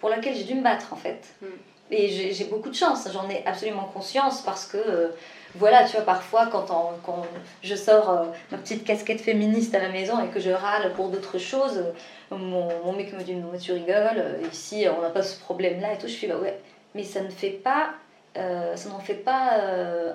[0.01, 1.35] pour laquelle j'ai dû me battre en fait.
[1.43, 1.47] Mm.
[1.93, 5.13] Et j'ai beaucoup de chance, j'en ai absolument conscience parce que
[5.57, 6.67] voilà, tu vois, parfois quand,
[7.05, 7.27] quand
[7.63, 11.09] je sors euh, ma petite casquette féministe à la maison et que je râle pour
[11.09, 11.83] d'autres choses,
[12.31, 15.41] mon, mon, mec me dit Non, mais tu rigoles, euh, ici on n'a pas ce
[15.41, 16.07] problème-là et tout.
[16.07, 16.61] Je suis là, ouais,
[16.95, 17.91] mais ça ne fait pas,
[18.37, 19.61] euh, ça n'en fait pas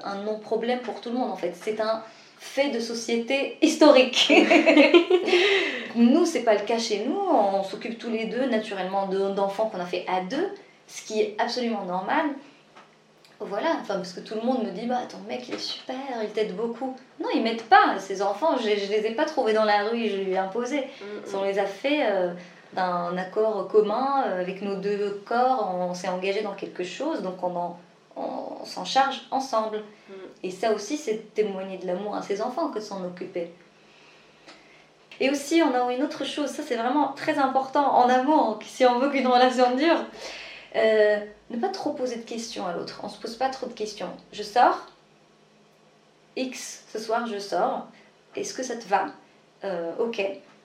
[0.04, 1.54] un non-problème pour tout le monde en fait.
[1.60, 2.04] C'est un
[2.40, 4.32] fait de société historique.
[5.96, 9.80] nous, c'est pas le cas chez nous, on s'occupe tous les deux naturellement d'enfants qu'on
[9.80, 10.50] a fait à deux,
[10.88, 12.26] ce qui est absolument normal.
[13.40, 15.96] Voilà, enfin, parce que tout le monde me dit, bah ton mec il est super,
[16.24, 16.96] il t'aide beaucoup.
[17.20, 20.08] Non, ils m'aident pas, ces enfants, je, je les ai pas trouvés dans la rue
[20.08, 20.80] je lui ai imposé.
[20.80, 21.36] Mm, mm.
[21.36, 22.32] On les a fait euh,
[22.76, 27.42] d'un accord commun, euh, avec nos deux corps, on, s'est engagé dans quelque chose, donc
[27.44, 27.76] on,
[28.16, 29.78] on, s'en charge ensemble.
[30.10, 30.14] Mm.
[30.44, 33.52] Et ça aussi, c'est témoigner de l'amour à ses enfants que de s'en occuper.
[35.20, 38.86] Et aussi, on a une autre chose, ça c'est vraiment très important en amour, si
[38.86, 40.00] on veut qu'une relation dure.
[40.76, 43.00] Euh, ne pas trop poser de questions à l'autre.
[43.04, 44.10] On se pose pas trop de questions.
[44.34, 44.88] Je sors.
[46.36, 47.88] X, ce soir je sors.
[48.36, 49.06] Est-ce que ça te va?
[49.64, 50.22] Euh, Ok.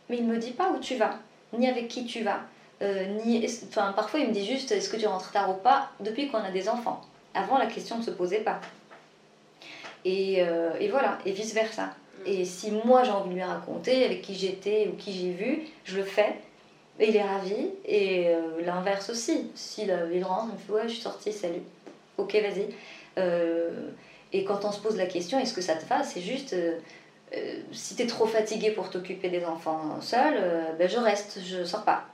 [0.09, 1.15] Mais il me dit pas où tu vas,
[1.57, 2.41] ni avec qui tu vas.
[2.83, 5.91] Euh, ni, enfin, parfois il me dit juste est-ce que tu rentres tard ou pas
[6.01, 7.01] depuis qu'on a des enfants.
[7.35, 8.61] Avant la question ne se posait pas.
[10.05, 11.85] Et, et voilà, et vice versa.
[11.85, 12.27] Mm.
[12.27, 15.67] Et si moi j'ai envie de lui raconter avec qui j'étais ou qui j'ai vu,
[15.85, 16.37] je le fais.
[17.01, 17.71] Et il est ravi.
[17.87, 19.51] Et euh, l'inverse aussi.
[19.55, 21.63] Si il rentre, il me fait Ouais, je suis sortie, salut.
[22.19, 22.67] Ok, vas-y.
[23.19, 23.89] Euh,
[24.33, 26.05] et quand on se pose la question Est-ce que ça te va?
[26.05, 26.55] C'est juste.
[27.37, 30.35] Euh, si tu es trop fatigué pour t'occuper des enfants seul,
[30.79, 32.05] ben je reste, je sors pas.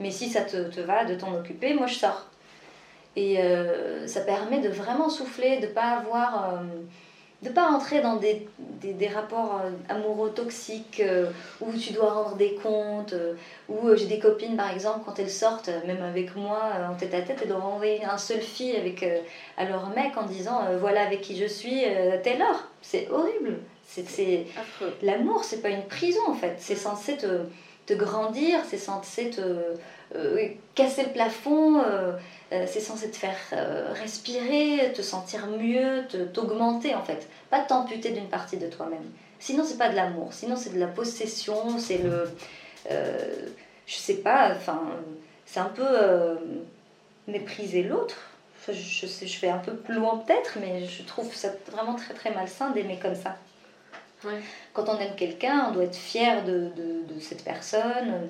[0.00, 2.26] Mais si ça te, va de t'en occuper, moi je sors.
[3.16, 3.38] Et
[4.06, 6.64] ça permet de vraiment souffler, de pas avoir
[7.44, 8.48] de pas entrer dans des,
[8.82, 11.26] des, rapports euh, amoureux toxiques euh,
[11.60, 13.34] où tu dois rendre des comptes, euh,
[13.68, 17.20] où j'ai des copines par exemple quand elles sortent, même avec moi en tête à
[17.20, 19.04] tête, elles doivent envoyer un seul fil avec,
[19.58, 22.68] à leur mec en disant voilà avec qui je suis à telle heure.
[22.80, 23.58] C'est horrible.
[23.86, 24.46] C'est,
[25.02, 26.56] L'amour, c'est pas une prison en fait.
[26.58, 27.44] C'est censé te,
[27.86, 29.76] te grandir, c'est censé te
[30.74, 31.82] casser le plafond.
[32.54, 38.10] Euh, c'est censé te faire euh, respirer, te sentir mieux, t'augmenter en fait, pas t'amputer
[38.10, 39.10] d'une partie de toi-même.
[39.40, 42.30] Sinon c'est pas de l'amour, sinon c'est de la possession, c'est le,
[42.90, 43.48] euh,
[43.86, 44.82] je sais pas, enfin
[45.46, 45.86] c'est un peu
[47.26, 48.16] mépriser l'autre.
[48.68, 52.14] je, sais, je vais un peu plus loin peut-être, mais je trouve ça vraiment très
[52.14, 53.36] très malsain d'aimer comme ça.
[54.72, 58.28] Quand on aime quelqu'un, on doit être fier de, de, de, cette personne.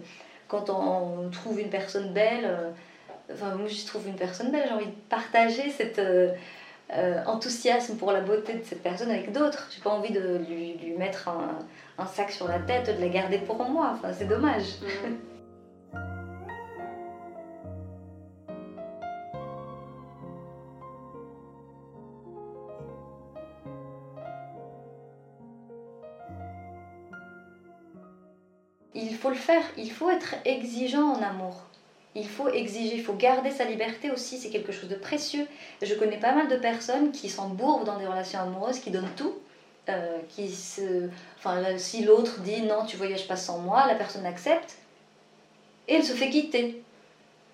[0.49, 2.75] Quand on trouve une personne belle,
[3.33, 6.33] Enfin, moi, je trouve une personne belle, j'ai envie de partager cet euh,
[6.93, 9.69] euh, enthousiasme pour la beauté de cette personne avec d'autres.
[9.75, 11.59] J'ai pas envie de lui, lui mettre un,
[11.97, 13.93] un, sac sur la tête, de la garder pour moi.
[13.95, 14.65] Enfin, c'est dommage.
[14.83, 15.34] Mm.
[29.25, 31.65] Faut le faire, il faut être exigeant en amour
[32.15, 35.47] il faut exiger, il faut garder sa liberté aussi, c'est quelque chose de précieux.
[35.83, 39.35] Je connais pas mal de personnes qui s'embourbent dans des relations amoureuses, qui donnent tout,
[39.89, 41.09] euh, qui se...
[41.39, 44.77] Enfin, si l'autre dit non, tu voyages pas sans moi, la personne accepte,
[45.89, 46.84] et elle se fait quitter.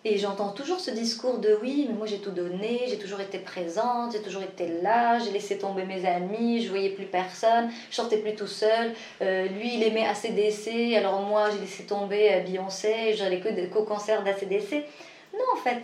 [0.03, 3.39] Et j'entends toujours ce discours de oui, mais moi j'ai tout donné, j'ai toujours été
[3.39, 7.97] présente, j'ai toujours été là, j'ai laissé tomber mes amis, je voyais plus personne, je
[7.97, 8.95] sortais plus tout seul.
[9.21, 13.83] Euh, lui il aimait ACDC, alors moi j'ai laissé tomber euh, Beyoncé, j'allais que qu'au
[13.83, 14.87] concert d'ACDC.
[15.35, 15.83] Non en fait.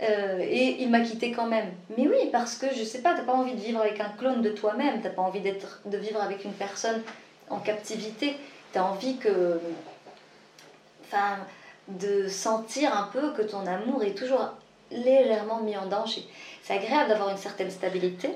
[0.00, 1.72] Euh, et il m'a quitté quand même.
[1.98, 4.40] Mais oui, parce que je sais pas, t'as pas envie de vivre avec un clone
[4.40, 7.02] de toi-même, t'as pas envie d'être, de vivre avec une personne
[7.50, 8.34] en captivité,
[8.72, 9.60] t'as envie que.
[11.06, 11.36] Enfin
[11.88, 14.52] de sentir un peu que ton amour est toujours
[14.90, 16.24] légèrement mis en danger.
[16.62, 18.28] C'est agréable d'avoir une certaine stabilité,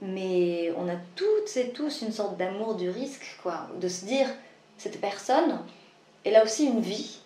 [0.00, 4.28] mais on a toutes et tous une sorte d'amour du risque, quoi, de se dire
[4.76, 5.60] cette personne,
[6.24, 7.18] elle a aussi une vie,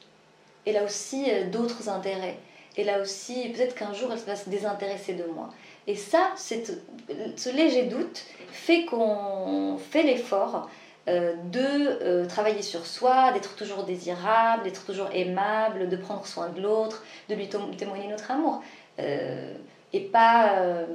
[0.66, 2.38] elle a aussi euh, d'autres intérêts,
[2.77, 5.51] elle a aussi peut-être qu'un jour elle va se désintéresser de moi.
[5.87, 10.70] Et ça, ce léger doute fait qu'on fait l'effort
[11.09, 16.49] euh, de euh, travailler sur soi, d'être toujours désirable, d'être toujours aimable, de prendre soin
[16.51, 18.62] de l'autre, de lui témoigner notre amour.
[19.01, 19.53] Euh,
[19.93, 20.87] et pas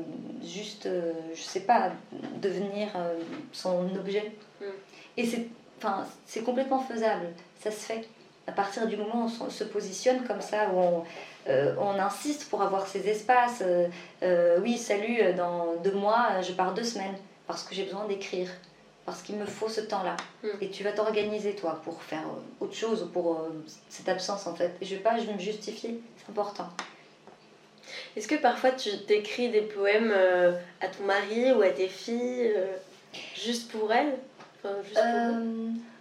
[0.44, 0.90] juste,
[1.36, 1.92] je sais pas,
[2.42, 2.88] devenir
[3.52, 4.32] son objet.
[4.60, 4.66] Mm.
[5.18, 5.48] Et c'est,
[6.26, 7.28] c'est complètement faisable,
[7.60, 8.08] ça se fait.
[8.48, 11.04] À partir du moment où on se positionne comme ça, où on,
[11.48, 13.62] on insiste pour avoir ces espaces.
[14.64, 18.50] oui, salut, dans deux mois, je pars deux semaines parce que j'ai besoin d'écrire
[19.08, 20.18] parce qu'il me faut ce temps-là.
[20.44, 20.58] Hmm.
[20.60, 24.54] Et tu vas t'organiser, toi, pour faire euh, autre chose, pour euh, cette absence, en
[24.54, 24.76] fait.
[24.82, 26.68] Et je vais pas je me justifier, c'est important.
[28.18, 32.54] Est-ce que parfois tu t'écris des poèmes euh, à ton mari ou à tes filles,
[33.34, 34.18] juste pour elles?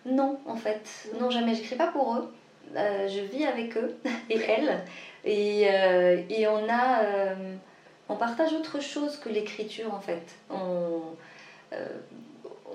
[0.05, 1.09] Non, en fait.
[1.21, 1.55] Non, jamais.
[1.55, 2.35] J'écris pas pour eux.
[2.75, 3.95] je vis avec eux
[4.31, 4.83] et elles.
[5.25, 5.63] Et,
[6.29, 7.03] et on a...
[8.09, 10.25] on partage autre chose que l'écriture, en fait.
[10.51, 11.03] On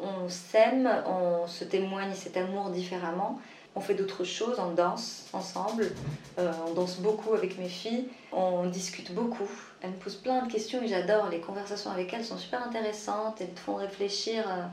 [0.01, 3.39] on s'aime, on se témoigne cet amour différemment.
[3.73, 5.91] On fait d'autres choses, on danse ensemble,
[6.37, 9.49] euh, on danse beaucoup avec mes filles, on discute beaucoup.
[9.81, 11.29] Elles me posent plein de questions et j'adore.
[11.29, 14.63] Les conversations avec elles sont super intéressantes, elles te font réfléchir euh,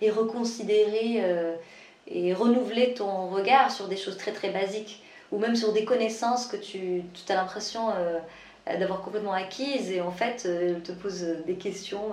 [0.00, 1.54] et reconsidérer euh,
[2.06, 6.46] et renouveler ton regard sur des choses très très basiques ou même sur des connaissances
[6.46, 7.88] que tu, tu as l'impression
[8.66, 12.12] d'avoir complètement acquises et en fait elles te posent des questions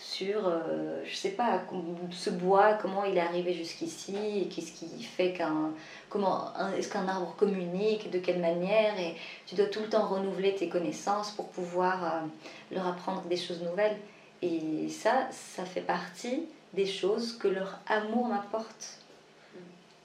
[0.00, 1.62] sur, euh, je sais pas,
[2.10, 5.70] ce bois, comment il est arrivé jusqu'ici, et qu'est-ce qui fait qu'un.
[6.08, 9.14] Comment est-ce qu'un arbre communique, de quelle manière, et
[9.46, 13.62] tu dois tout le temps renouveler tes connaissances pour pouvoir euh, leur apprendre des choses
[13.62, 13.96] nouvelles.
[14.40, 18.98] Et ça, ça fait partie des choses que leur amour m'apporte.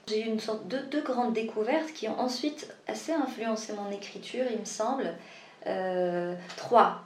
[0.08, 4.44] J'ai eu une sorte de deux grandes découvertes qui ont ensuite assez influencé mon écriture,
[4.50, 5.14] il me semble.
[5.66, 7.02] Euh, trois.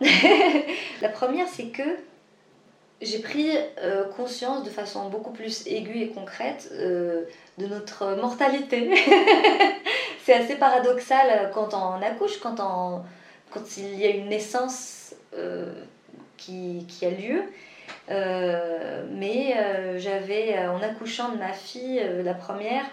[1.00, 1.96] La première, c'est que
[3.00, 7.24] j'ai pris euh, conscience de façon beaucoup plus aiguë et concrète euh,
[7.58, 8.92] de notre mortalité.
[10.24, 13.04] c'est assez paradoxal quand on accouche, quand,
[13.76, 15.72] il y a une naissance euh,
[16.36, 17.44] qui, qui, a lieu.
[18.08, 19.54] mais
[19.98, 22.84] j'avais, en accouchant de ma fille, la première,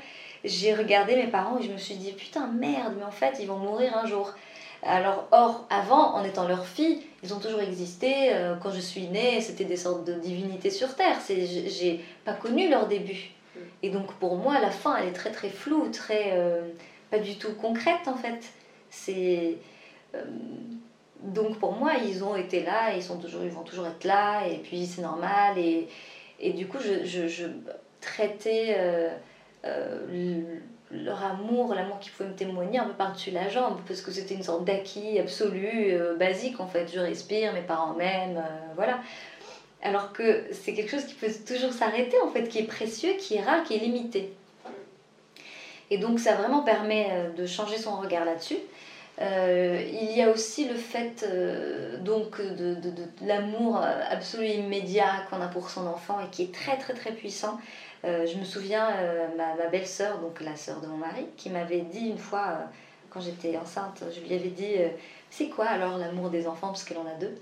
[0.44, 3.48] j'ai regardé mes parents et je me suis dit, putain, merde, mais en fait, ils
[3.48, 4.34] vont mourir un jour.
[4.84, 8.34] Alors, or, avant, en étant leur fille, ils ont toujours existé.
[8.34, 11.18] Euh, quand je suis née, c'était des sortes de divinités sur Terre.
[11.28, 13.32] J'ai pas connu leur début.
[13.82, 16.32] Et donc, pour moi, la fin, elle est très très floue, très.
[16.34, 16.68] Euh,
[17.10, 18.40] pas du tout concrète en fait.
[18.90, 19.58] C'est.
[20.14, 20.24] Euh,
[21.24, 24.46] donc, pour moi, ils ont été là, ils, sont toujours, ils vont toujours être là,
[24.48, 25.58] et puis c'est normal.
[25.58, 25.88] Et,
[26.40, 27.46] et du coup, je, je, je
[28.02, 28.78] traitais
[31.04, 34.36] leur amour, l'amour qu'ils pouvaient me témoigner un peu par-dessus la jambe, parce que c'était
[34.36, 36.90] une sorte d'acquis absolu, euh, basique en fait.
[36.94, 39.00] Je respire, mes parents m'aiment, euh, voilà.
[39.82, 43.36] Alors que c'est quelque chose qui peut toujours s'arrêter en fait, qui est précieux, qui
[43.36, 44.34] est rare, qui est limité.
[45.92, 48.58] Et donc ça vraiment permet euh, de changer son regard là-dessus.
[49.20, 51.26] il y a aussi le fait
[52.02, 53.80] donc de, de, de l'amour
[54.10, 57.58] absolu immédiat qu'on a pour son enfant et qui est très très très puissant
[58.06, 61.82] euh, je me souviens, euh, ma, belle-sœur, donc la sœur de mon mari, qui m'avait
[61.82, 62.66] dit une fois, euh,
[63.10, 64.76] quand j'étais enceinte, je lui avais dit
[65.30, 67.36] C'est quoi alors l'amour des enfants Parce qu'elle en a deux.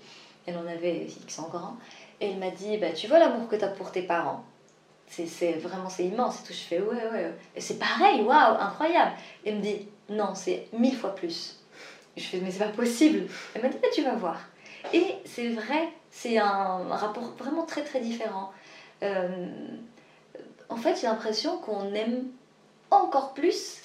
[0.45, 1.75] Elle en avait X encore
[2.21, 4.43] Et elle m'a dit bah, Tu vois l'amour que tu as pour tes parents
[5.05, 6.53] c'est vraiment c'est immense et tout.
[6.53, 9.11] Je fais ouais ouais et c'est pareil waouh incroyable.
[9.45, 11.59] Elle me dit non c'est mille fois plus
[12.17, 14.39] je fais mais c'est pas possible elle m'a dit mais tu vas voir
[14.91, 18.51] et c'est vrai c'est un rapport vraiment très très différent
[20.69, 22.23] en fait, j'ai l'impression qu'on aime
[22.91, 23.81] encore plus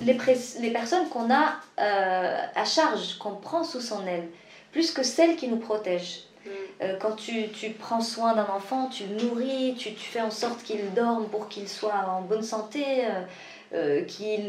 [0.00, 0.18] les,
[0.60, 4.28] les personnes qu'on a euh, à charge, qu'on prend sous son aile,
[4.70, 6.24] plus que celles qui nous protègent.
[6.44, 6.50] Mm.
[6.82, 10.30] Euh, quand tu, tu, prends soin d'un enfant, tu le nourris, tu, tu, fais en
[10.30, 13.06] sorte qu'il dorme pour qu'il soit en bonne santé,
[13.74, 14.48] euh, qu'il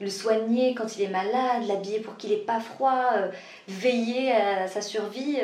[0.00, 3.10] le soigner quand il est malade, l'habiller pour qu'il n'ait pas froid,
[3.66, 5.38] veiller à sa survie.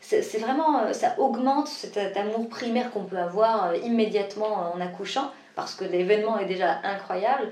[0.00, 5.84] c'est vraiment, ça augmente cet amour primaire qu'on peut avoir immédiatement en accouchant, parce que
[5.84, 7.50] l'événement est déjà incroyable.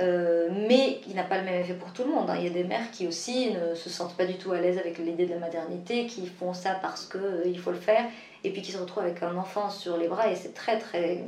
[0.00, 2.30] Euh, mais il n'a pas le même effet pour tout le monde.
[2.30, 2.36] Hein.
[2.38, 4.78] Il y a des mères qui aussi ne se sentent pas du tout à l'aise
[4.78, 8.04] avec l'idée de la maternité, qui font ça parce qu'il euh, faut le faire,
[8.44, 11.24] et puis qui se retrouvent avec un enfant sur les bras, et c'est très très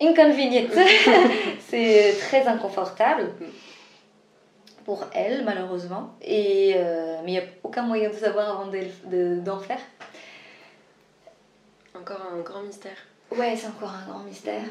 [0.00, 0.68] inconvenient.
[1.68, 3.30] c'est très inconfortable.
[4.84, 6.14] pour elle, malheureusement.
[6.22, 9.80] Et, euh, mais il n'y a aucun moyen de savoir avant d'en faire.
[11.94, 12.96] Encore un grand mystère.
[13.30, 14.64] Ouais, c'est encore un grand mystère.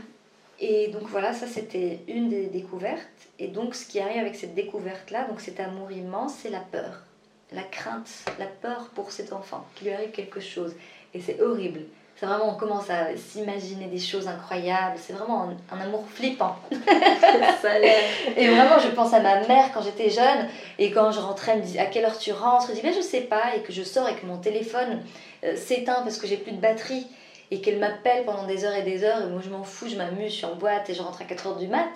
[0.59, 3.07] Et donc voilà, ça c'était une des découvertes.
[3.37, 7.03] Et donc ce qui arrive avec cette découverte-là, donc cet amour immense, c'est la peur.
[7.51, 8.09] La crainte,
[8.39, 10.73] la peur pour cet enfant, qu'il lui arrive quelque chose.
[11.13, 11.81] Et c'est horrible.
[12.19, 14.95] C'est vraiment, on commence à s'imaginer des choses incroyables.
[14.97, 16.55] C'est vraiment un, amour flippant.
[16.71, 20.47] et vraiment, je pense à ma mère quand j'étais jeune.
[20.79, 22.69] Et quand je rentrais, elle me disait à quelle heure tu rentres?
[22.69, 23.55] Je dis, ben, je sais pas.
[23.55, 25.03] Et que je sors et que mon téléphone
[25.43, 27.05] euh, s'éteint parce que j'ai plus de batterie.
[27.51, 29.21] Et qu'elle m'appelle pendant des heures et des heures.
[29.21, 31.25] Et moi, je m'en fous, je m'amuse, je suis en boîte et je rentre à
[31.25, 31.87] 4 heures du mat.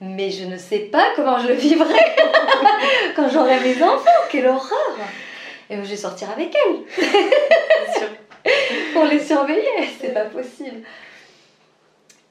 [0.00, 2.00] Mais je ne sais pas comment je le vivrai
[3.16, 4.10] quand j'aurai mes enfants.
[4.30, 4.96] Quelle horreur
[5.68, 8.08] Et moi, je vais sortir avec elle.
[8.92, 10.82] pour les surveiller, c'est pas possible.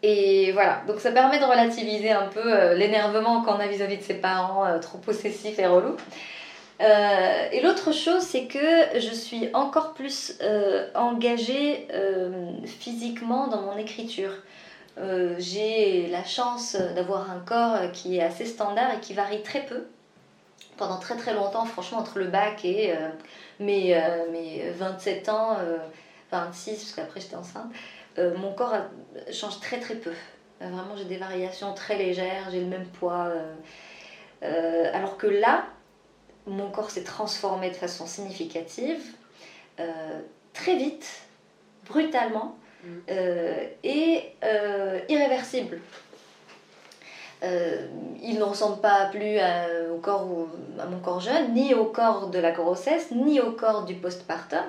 [0.03, 4.03] Et voilà, donc ça permet de relativiser un peu euh, l'énervement qu'on a vis-à-vis de
[4.03, 5.97] ses parents euh, trop possessifs et relous.
[6.79, 10.37] Euh, et l'autre chose, c'est que je suis encore plus
[10.93, 11.87] engagée
[12.65, 14.29] physiquement dans mon écriture.
[15.39, 19.87] J'ai la chance d'avoir un corps qui est assez standard et qui varie très peu.
[20.77, 22.93] Pendant très très longtemps, franchement, entre le bac et
[23.59, 23.99] mes,
[24.31, 25.57] mes 27 ans,
[26.31, 27.71] 26, parce qu'après j'étais enceinte,
[28.19, 28.75] euh, mon corps
[29.31, 30.11] change très très peu.
[30.61, 33.31] Euh, vraiment, j'ai des variations très légères, j'ai le même poids.
[34.43, 35.65] Euh, alors que là,
[36.45, 39.03] mon corps s'est transformé de façon significative,
[40.53, 41.21] très vite,
[41.85, 43.11] brutalement mm.
[43.83, 44.33] et
[45.09, 45.79] irréversible.
[47.43, 49.39] il ne ressemble pas plus
[49.91, 50.27] au corps,
[50.79, 54.63] à mon corps jeune, ni au corps de la grossesse, ni au corps du postpartum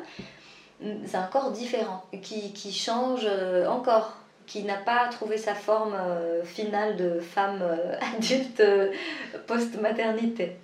[0.81, 4.17] c'est un corps différent, qui, qui change euh, encore,
[4.47, 8.63] qui n'a pas trouvé sa forme euh, finale de femme euh, adulte
[9.47, 10.57] post-maternité.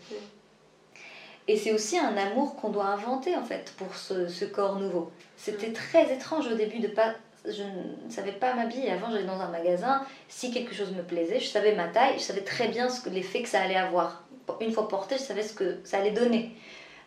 [1.47, 5.11] Et c'est aussi un amour qu'on doit inventer en fait pour ce, ce corps nouveau.
[5.37, 5.75] C'était mm.
[5.75, 7.15] très étrange au début de pas.
[7.45, 8.91] Je ne savais pas m'habiller.
[8.91, 10.03] Avant, j'allais dans un magasin.
[10.29, 13.11] Si quelque chose me plaisait, je savais ma taille, je savais très bien ce que,
[13.11, 14.25] l'effet que ça allait avoir.
[14.61, 16.57] Une fois porté, je savais ce que ça allait donner.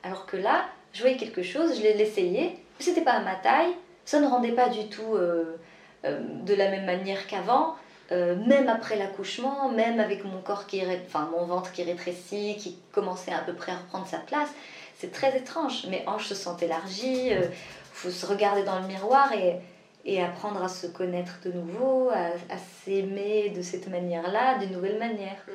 [0.04, 3.76] Alors que là, je voyais quelque chose, je l'essayais, c'était pas à ma taille,
[4.08, 5.58] ça ne rendait pas du tout euh,
[6.06, 7.76] euh, de la même manière qu'avant.
[8.14, 12.80] Euh, même après l'accouchement, même avec mon corps qui enfin mon ventre qui rétrécit, qui
[12.94, 14.48] commençait à peu près à reprendre sa place,
[14.96, 15.86] c'est très étrange.
[15.88, 17.52] Mes hanches se sentent élargies, il
[17.92, 19.58] faut se regarder dans le miroir et,
[20.06, 25.44] et apprendre à se connaître de nouveau, à, s'aimer de cette manière-là, d'une nouvelle manière.
[25.46, 25.52] Mm.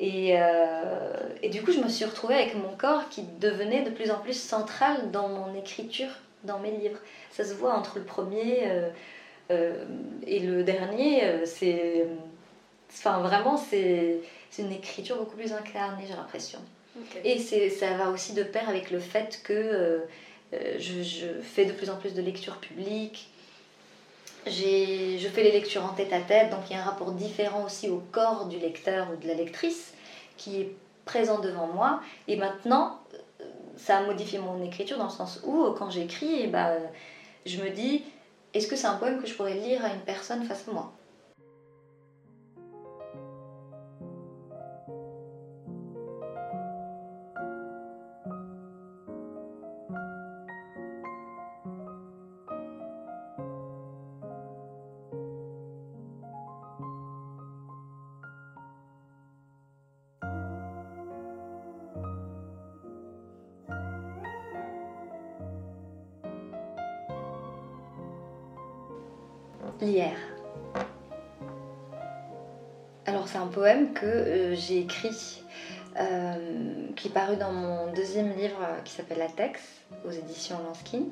[0.00, 0.36] Et,
[1.42, 4.18] et, du coup, je me suis retrouvée avec mon corps qui devenait de plus en
[4.18, 6.10] plus central dans mon écriture
[6.44, 6.98] dans mes livres.
[7.30, 8.90] Ça se voit entre le premier euh,
[9.50, 9.84] euh,
[10.26, 11.24] et le dernier.
[11.24, 12.06] Euh, c'est,
[12.92, 14.20] enfin, vraiment, c'est,
[14.58, 16.58] une écriture beaucoup plus incarnée, j'ai l'impression.
[17.24, 20.02] Et c'est, ça va aussi de pair avec le fait que
[20.52, 23.30] je, je, fais de plus en plus de lectures publiques.
[24.46, 27.64] Je fais les lectures en tête à tête, donc il y a un rapport différent
[27.64, 29.94] aussi au corps du lecteur ou de la lectrice
[30.36, 30.72] qui est
[31.04, 32.00] présent devant moi.
[32.28, 32.99] Et maintenant,
[33.80, 36.76] ça a modifié mon écriture dans le sens où, quand j'écris, bah,
[37.46, 38.04] je me dis,
[38.54, 40.99] est-ce que c'est un poème que je pourrais lire à une personne face à moi?
[69.82, 70.16] Lierre.
[73.06, 75.42] Alors c'est un poème que euh, j'ai écrit,
[75.98, 79.60] euh, qui est paru dans mon deuxième livre euh, qui s'appelle Latex,
[80.06, 81.04] aux éditions Lanskin.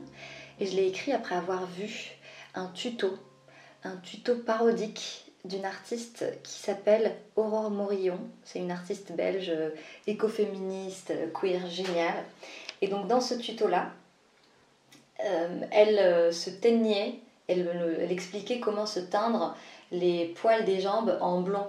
[0.61, 2.11] Et je l'ai écrit après avoir vu
[2.55, 3.17] un tuto,
[3.85, 8.21] un tuto parodique d'une artiste qui s'appelle Aurore Morillon.
[8.45, 9.53] C'est une artiste belge
[10.07, 12.25] écoféministe, queer, géniale.
[12.83, 13.93] Et donc dans ce tuto-là,
[15.71, 19.57] elle se teignait elle, expliquait comment se teindre
[19.91, 21.67] les poils des jambes en blond.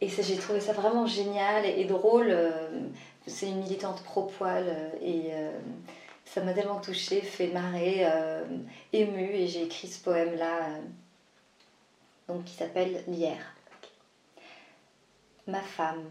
[0.00, 2.28] Et j'ai trouvé ça vraiment génial et, drôle.
[2.30, 2.80] Euh,
[3.26, 5.50] c'est une militante pro-poil euh, et euh,
[6.24, 8.06] ça m'a tellement touchée, fait marrer,
[8.92, 10.68] émue et j'ai écrit ce poème-là
[12.44, 13.54] qui s'appelle Lierre.
[15.46, 16.04] Ma femme,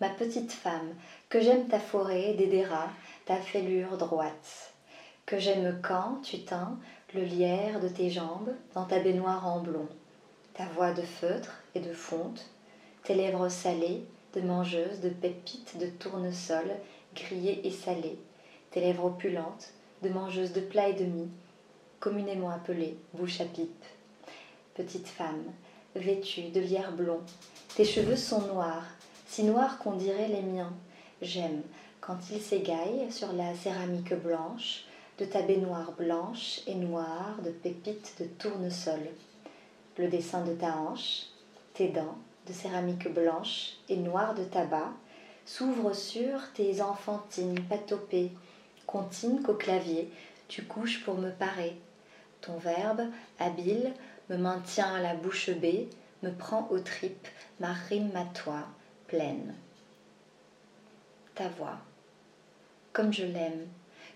[0.00, 0.94] ma petite femme,
[1.28, 2.66] que j'aime ta forêt des
[3.26, 4.74] ta fêlure droite,
[5.24, 6.76] que j'aime quand tu teins
[7.14, 9.88] le lierre de tes jambes dans ta baignoire en blond,
[10.54, 12.50] ta voix de feutre et de fonte,
[13.04, 14.04] tes lèvres salées,
[14.34, 16.64] de mangeuse de pépites de tournesol
[17.14, 18.18] grillées et salées,
[18.72, 21.30] tes lèvres opulentes, de mangeuse de plats et de mie,
[22.00, 23.84] communément appelée bouche à pipe.
[24.74, 25.44] Petite femme,
[25.94, 27.20] vêtue de lierre blond,
[27.76, 28.86] tes cheveux sont noirs,
[29.28, 30.72] si noirs qu'on dirait les miens.
[31.22, 31.62] J'aime
[32.00, 34.84] quand ils s'égaillent sur la céramique blanche,
[35.18, 39.00] de ta baignoire blanche et noire de pépites de tournesol.
[39.96, 41.26] Le dessin de ta hanche,
[41.74, 44.90] tes dents de céramique blanche et noire de tabac
[45.46, 48.32] s'ouvrent sur tes enfantines patopées,
[48.86, 50.10] contines qu'au clavier
[50.48, 51.76] tu couches pour me parer.
[52.40, 53.02] Ton verbe,
[53.38, 53.92] habile,
[54.28, 55.88] me maintient à la bouche bée,
[56.22, 57.28] me prend aux tripes,
[57.60, 58.64] ma rime à toi,
[59.06, 59.54] pleine.
[61.34, 61.78] Ta voix,
[62.92, 63.66] comme je l'aime,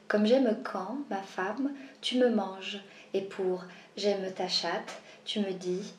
[0.09, 2.81] comme j'aime quand, ma femme, tu me manges,
[3.13, 3.65] et pour
[3.97, 5.93] j'aime ta chatte, tu me dis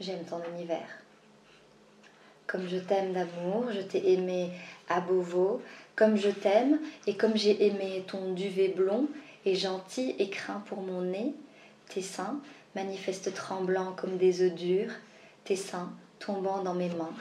[0.00, 0.88] j'aime ton univers.
[2.48, 4.50] Comme je t'aime d'amour, je t'ai aimé
[4.88, 5.62] à Beauvau,
[5.94, 9.06] comme je t'aime, et comme j'ai aimé ton duvet blond,
[9.44, 11.32] et gentil et craint pour mon nez,
[11.88, 12.40] tes seins,
[12.74, 14.92] manifestes tremblants comme des œufs durs,
[15.44, 17.14] tes seins tombant dans mes mains,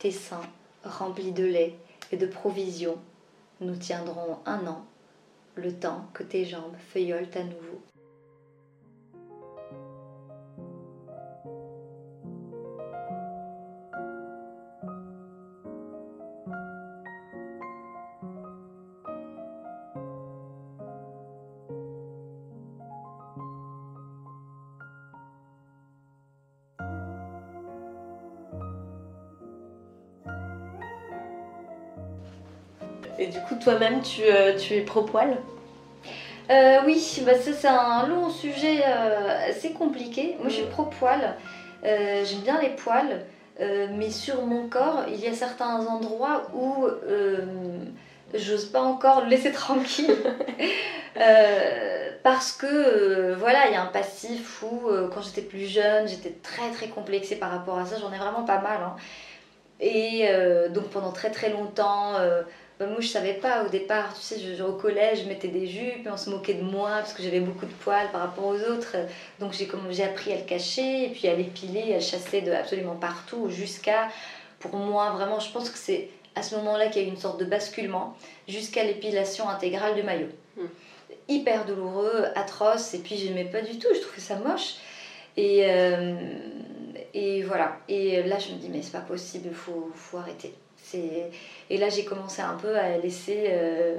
[0.00, 0.42] tes seins
[0.84, 1.76] remplis de lait
[2.10, 2.98] et de provisions,
[3.60, 4.84] nous tiendrons un an
[5.56, 7.82] le temps que tes jambes feuillolent à nouveau.
[33.22, 35.36] Et du coup, toi-même, tu, euh, tu es pro-poil?
[36.50, 40.34] Euh, oui, bah ça c'est un long sujet euh, assez compliqué.
[40.40, 41.36] Moi je suis pro-poil,
[41.84, 43.24] Euh, j'aime bien les poils,
[43.98, 46.86] mais sur mon corps, il y a certains endroits où
[48.34, 50.16] j'ose pas encore le laisser tranquille.
[51.16, 55.66] Euh, parce que euh, voilà, il y a un passif où euh, quand j'étais plus
[55.66, 58.80] jeune, j'étais très très complexée par rapport à ça, j'en ai vraiment pas mal.
[58.84, 58.96] hein.
[59.80, 60.28] Et
[60.70, 62.14] donc pendant très très longtemps,
[62.82, 65.48] bah, moi je savais pas au départ, tu sais, je, je- au collège, je mettais
[65.48, 68.22] des jupes et on se moquait de moi parce que j'avais beaucoup de poils par
[68.22, 68.96] rapport aux autres.
[69.38, 72.96] Donc j'ai appris à le cacher et puis à l'épiler, à le chasser de absolument
[72.96, 74.08] partout jusqu'à,
[74.58, 77.18] pour moi vraiment, je pense que c'est à ce moment-là qu'il y a eu une
[77.18, 78.16] sorte de basculement
[78.48, 80.28] jusqu'à l'épilation intégrale du maillot.
[80.56, 80.62] Mm.
[81.28, 84.74] Hyper douloureux, atroce et puis j'aimais pas du tout, je trouvais ça moche.
[85.36, 86.14] Et, euh,
[87.14, 87.76] et voilà.
[87.88, 90.54] Et là, je me dis, mais c'est pas possible, il faut, faut arrêter.
[90.94, 93.96] Et là, j'ai commencé un peu à laisser euh,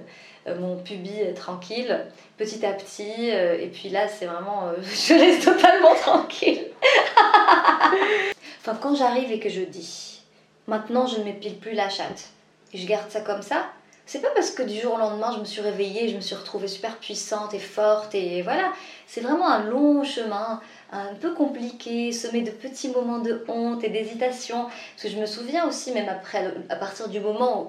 [0.48, 2.06] euh, mon pubis euh, tranquille,
[2.38, 3.30] petit à petit.
[3.30, 4.72] et puis là, c'est vraiment.
[4.82, 6.68] je laisse totalement tranquille.
[8.62, 10.22] enfin, quand j'arrive et que je dis,
[10.68, 12.30] maintenant, je ne m'épile plus la chatte,
[12.74, 13.66] et je garde ça comme ça,
[14.06, 16.36] c'est pas parce que du jour au lendemain, je me suis réveillée, je me suis
[16.36, 18.74] retrouvée super puissante et forte, et voilà.
[19.08, 20.60] C'est vraiment un long chemin
[20.92, 24.66] un peu compliqué, semé de petits moments de honte et d'hésitation.
[24.66, 27.68] Parce que je me souviens aussi, même après, à partir du moment où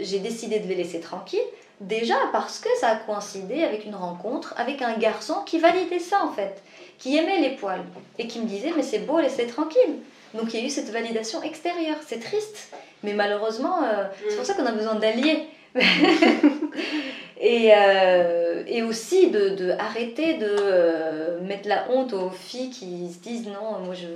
[0.00, 1.40] j'ai décidé de les laisser tranquilles,
[1.80, 6.24] déjà parce que ça a coïncidé avec une rencontre avec un garçon qui validait ça
[6.24, 6.62] en fait,
[6.98, 7.84] qui aimait les poils
[8.18, 9.98] et qui me disait mais c'est beau, laissez tranquille.
[10.34, 14.44] Donc il y a eu cette validation extérieure, c'est triste, mais malheureusement, euh, c'est pour
[14.46, 15.48] ça qu'on a besoin d'alliés.
[17.40, 23.10] et, euh, et aussi de, de arrêter de euh, mettre la honte aux filles qui
[23.12, 24.06] se disent non, moi je,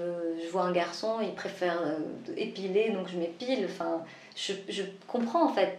[0.43, 1.99] je vois un garçon, il préfère euh,
[2.37, 3.67] épiler donc je m'épile.
[3.67, 4.03] Enfin,
[4.37, 5.77] je, je comprends en fait,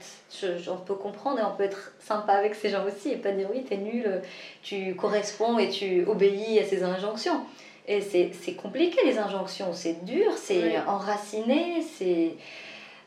[0.69, 3.47] on peut comprendre et on peut être sympa avec ces gens aussi et pas dire
[3.51, 4.21] oui, t'es nul,
[4.61, 7.41] tu corresponds et tu obéis à ces injonctions.
[7.87, 10.77] Et c'est c'est compliqué les injonctions, c'est dur, c'est Oui.
[10.85, 12.35] enraciné, c'est.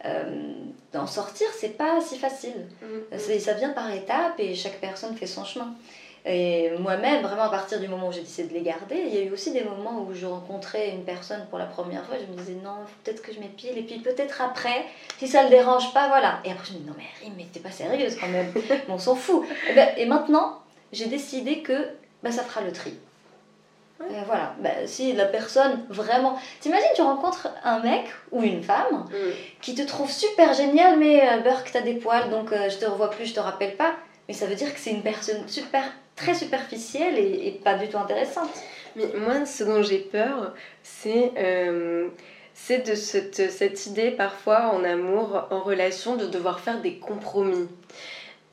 [0.05, 0.53] Euh,
[0.93, 2.67] D'en sortir, c'est pas si facile.
[3.19, 5.75] C'est- Ça vient par étapes et chaque personne fait son chemin.
[6.27, 9.19] Et moi-même, vraiment à partir du moment où j'ai décidé de les garder, il y
[9.19, 12.33] a eu aussi des moments où je rencontrais une personne pour la première fois, je
[12.33, 14.87] me disais non, peut-être que je m'épile, et puis peut-être après,
[15.19, 16.39] si ça le dérange pas, voilà.
[16.45, 18.81] Et après je me dis non mais Rime, mais t'es pas sérieuse quand même, mais
[18.89, 19.45] on s'en fout.
[19.69, 20.61] Et, ben, et maintenant,
[20.93, 21.89] j'ai décidé que
[22.23, 22.95] bah, ça fera le tri.
[24.01, 24.07] Ouais.
[24.11, 26.37] Et voilà, bah, si la personne vraiment...
[26.61, 29.31] T'imagines, tu rencontres un mec ou une femme Mm.
[29.61, 32.87] qui te trouve super génial, mais euh, Burke, t'as des poils, donc euh, je te
[32.87, 33.95] revois plus, je te rappelle pas.
[34.29, 35.85] Mais ça veut dire que c'est une personne super,
[36.17, 38.51] très superficielle et, et pas du tout intéressante.
[38.97, 42.09] Mais moi, ce dont j'ai peur, c'est euh,
[42.55, 47.69] c'est de cette, cette idée parfois en amour, en relation, de devoir faire des compromis.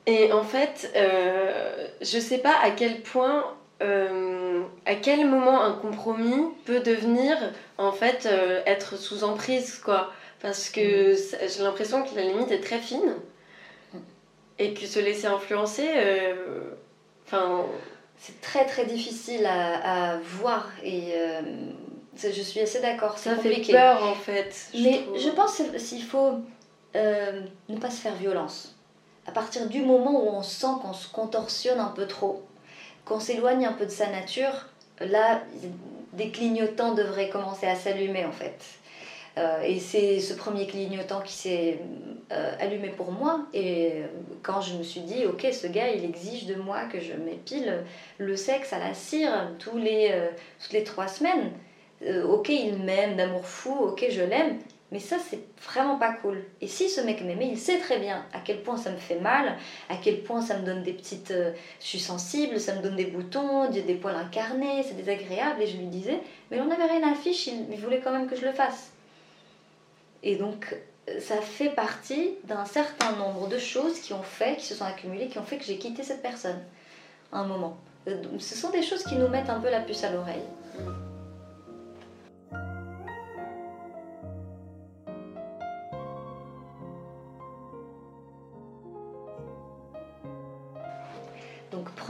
[0.06, 3.44] Et en fait, euh, je sais pas à quel point,
[3.82, 7.36] euh, à quel moment un compromis peut devenir,
[7.78, 10.12] en fait, euh, être sous emprise, quoi?
[10.40, 13.14] Parce que j'ai l'impression que la limite est très fine
[14.58, 16.34] et que se laisser influencer, euh,
[17.26, 17.64] enfin.
[18.18, 21.14] c'est très très difficile à, à voir et
[22.16, 23.18] je suis assez d'accord.
[23.18, 24.68] Ça fait peur en fait.
[24.74, 26.40] Mais je pense qu'il faut
[26.94, 28.74] ne pas se faire violence.
[29.26, 32.42] À partir du moment où on sent qu'on se contorsionne un peu trop,
[33.04, 34.66] qu'on s'éloigne un peu de sa nature,
[35.00, 35.42] là,
[36.12, 38.60] des clignotants devraient commencer à s'allumer en fait.
[39.38, 41.78] Euh, et c'est ce premier clignotant qui s'est
[42.32, 43.46] euh, allumé pour moi.
[43.54, 44.02] Et
[44.42, 47.82] quand je me suis dit, ok, ce gars, il exige de moi que je m'épile
[48.18, 49.32] le sexe à la cire
[49.74, 50.12] les,
[50.60, 51.50] toutes les trois semaines.
[52.28, 54.58] ok, il m'aime d'amour fou, ok, je l'aime.
[54.92, 56.44] Mais ça, c'est vraiment pas cool.
[56.60, 59.18] Et si ce mec m'aimait, il sait très bien à quel point ça me fait
[59.18, 59.56] mal,
[59.88, 61.30] à quel point ça me donne des petites.
[61.30, 65.62] Euh, je suis sensible, ça me donne des boutons, des, poils incarnés, c'est désagréable.
[65.62, 66.20] Et je lui disais,
[66.50, 68.90] mais on n'avait rien à fiche, il, voulait quand même que je le fasse.
[70.22, 70.76] Et donc,
[71.08, 74.84] euh, ça fait partie d'un certain nombre de choses qui ont fait, qui se sont
[74.84, 76.60] accumulées, qui ont fait que j'ai quitté cette personne
[77.32, 77.78] à un moment.
[78.08, 80.44] Euh, ce sont des choses qui nous mettent un peu la puce à l'oreille.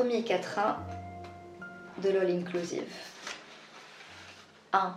[0.03, 0.85] Premier quatrain
[2.03, 2.93] de l'All Inclusive.
[4.73, 4.97] 1.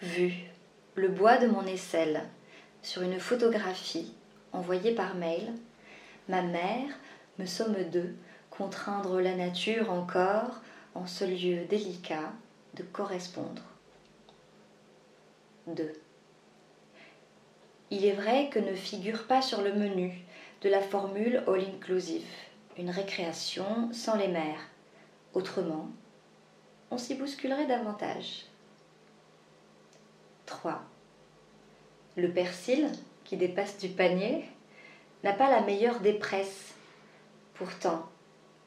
[0.00, 0.34] Vu
[0.94, 2.22] le bois de mon aisselle
[2.80, 4.14] sur une photographie
[4.52, 5.52] envoyée par mail,
[6.28, 6.90] ma mère
[7.40, 8.14] me somme de
[8.50, 10.60] contraindre la nature encore
[10.94, 12.32] en ce lieu délicat
[12.74, 13.64] de correspondre.
[15.66, 15.92] 2.
[17.90, 20.24] Il est vrai que ne figure pas sur le menu
[20.62, 22.22] de la formule all inclusive
[22.78, 24.68] une récréation sans les mères.
[25.34, 25.88] Autrement,
[26.90, 28.46] on s'y bousculerait davantage.
[30.46, 30.80] 3.
[32.16, 32.90] Le persil,
[33.24, 34.44] qui dépasse du panier,
[35.24, 36.74] n'a pas la meilleure des presses.
[37.54, 38.08] Pourtant,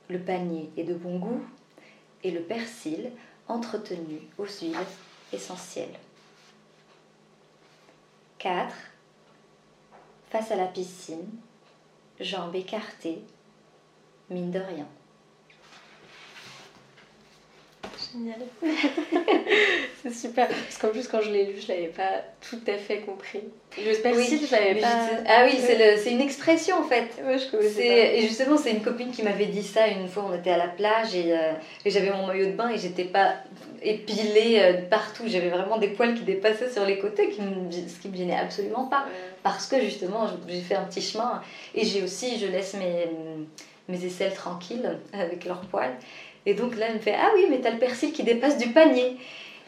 [0.10, 1.44] le panier est de bon goût
[2.24, 3.12] et le persil
[3.48, 4.76] entretenu aux huiles
[5.32, 5.98] essentielles.
[8.40, 8.76] 4.
[10.30, 11.30] Face à la piscine,
[12.20, 13.24] jambes écartées,
[14.32, 14.88] mine de rien.
[18.14, 18.40] Génial.
[20.04, 20.48] c'est super.
[20.48, 23.42] Parce qu'en plus, quand je l'ai lu, je l'avais pas tout à fait compris.
[24.04, 25.08] Persil, oui, je l'avais pas.
[25.28, 27.10] Ah oui, c'est une expression en fait.
[27.26, 30.26] Ouais, je Et justement, c'est une copine qui m'avait dit ça une fois.
[30.30, 31.54] On était à la plage et, euh,
[31.86, 33.36] j'avais mon maillot de bain et j'étais pas
[33.82, 35.24] épilée euh, partout.
[35.28, 38.38] J'avais vraiment des poils qui dépassaient sur les côtés, qui me, ce qui me gênait
[38.38, 39.06] absolument pas.
[39.44, 41.42] Parce que justement, j'ai fait un petit chemin
[41.76, 43.08] et j'ai aussi, je laisse mes
[43.92, 45.96] mes aisselles tranquilles avec leurs poils.
[46.46, 48.70] Et donc là, elle me fait Ah oui, mais t'as le persil qui dépasse du
[48.70, 49.18] panier.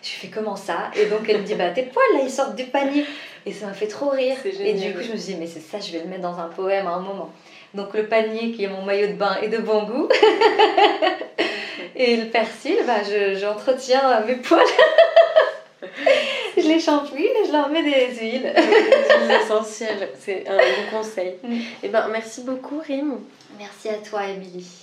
[0.01, 0.91] Je fais comment ça?
[0.95, 3.05] Et donc elle me dit Bah tes poils là, ils sortent du panier.
[3.45, 4.35] Et ça m'a fait trop rire.
[4.45, 6.39] Et du coup, je me suis dit Mais c'est ça, je vais le mettre dans
[6.39, 7.31] un poème à un moment.
[7.73, 10.09] Donc le panier qui est mon maillot de bain est de bon goût.
[11.95, 13.01] et le persil, bah,
[13.35, 14.65] j'entretiens mes poils.
[16.57, 18.53] je les shampouine et je leur mets des huiles.
[18.55, 21.35] des huiles essentielles, c'est un bon conseil.
[21.43, 21.53] Mm.
[21.53, 23.19] Et eh ben, merci beaucoup Rim.
[23.57, 24.82] Merci à toi Émilie.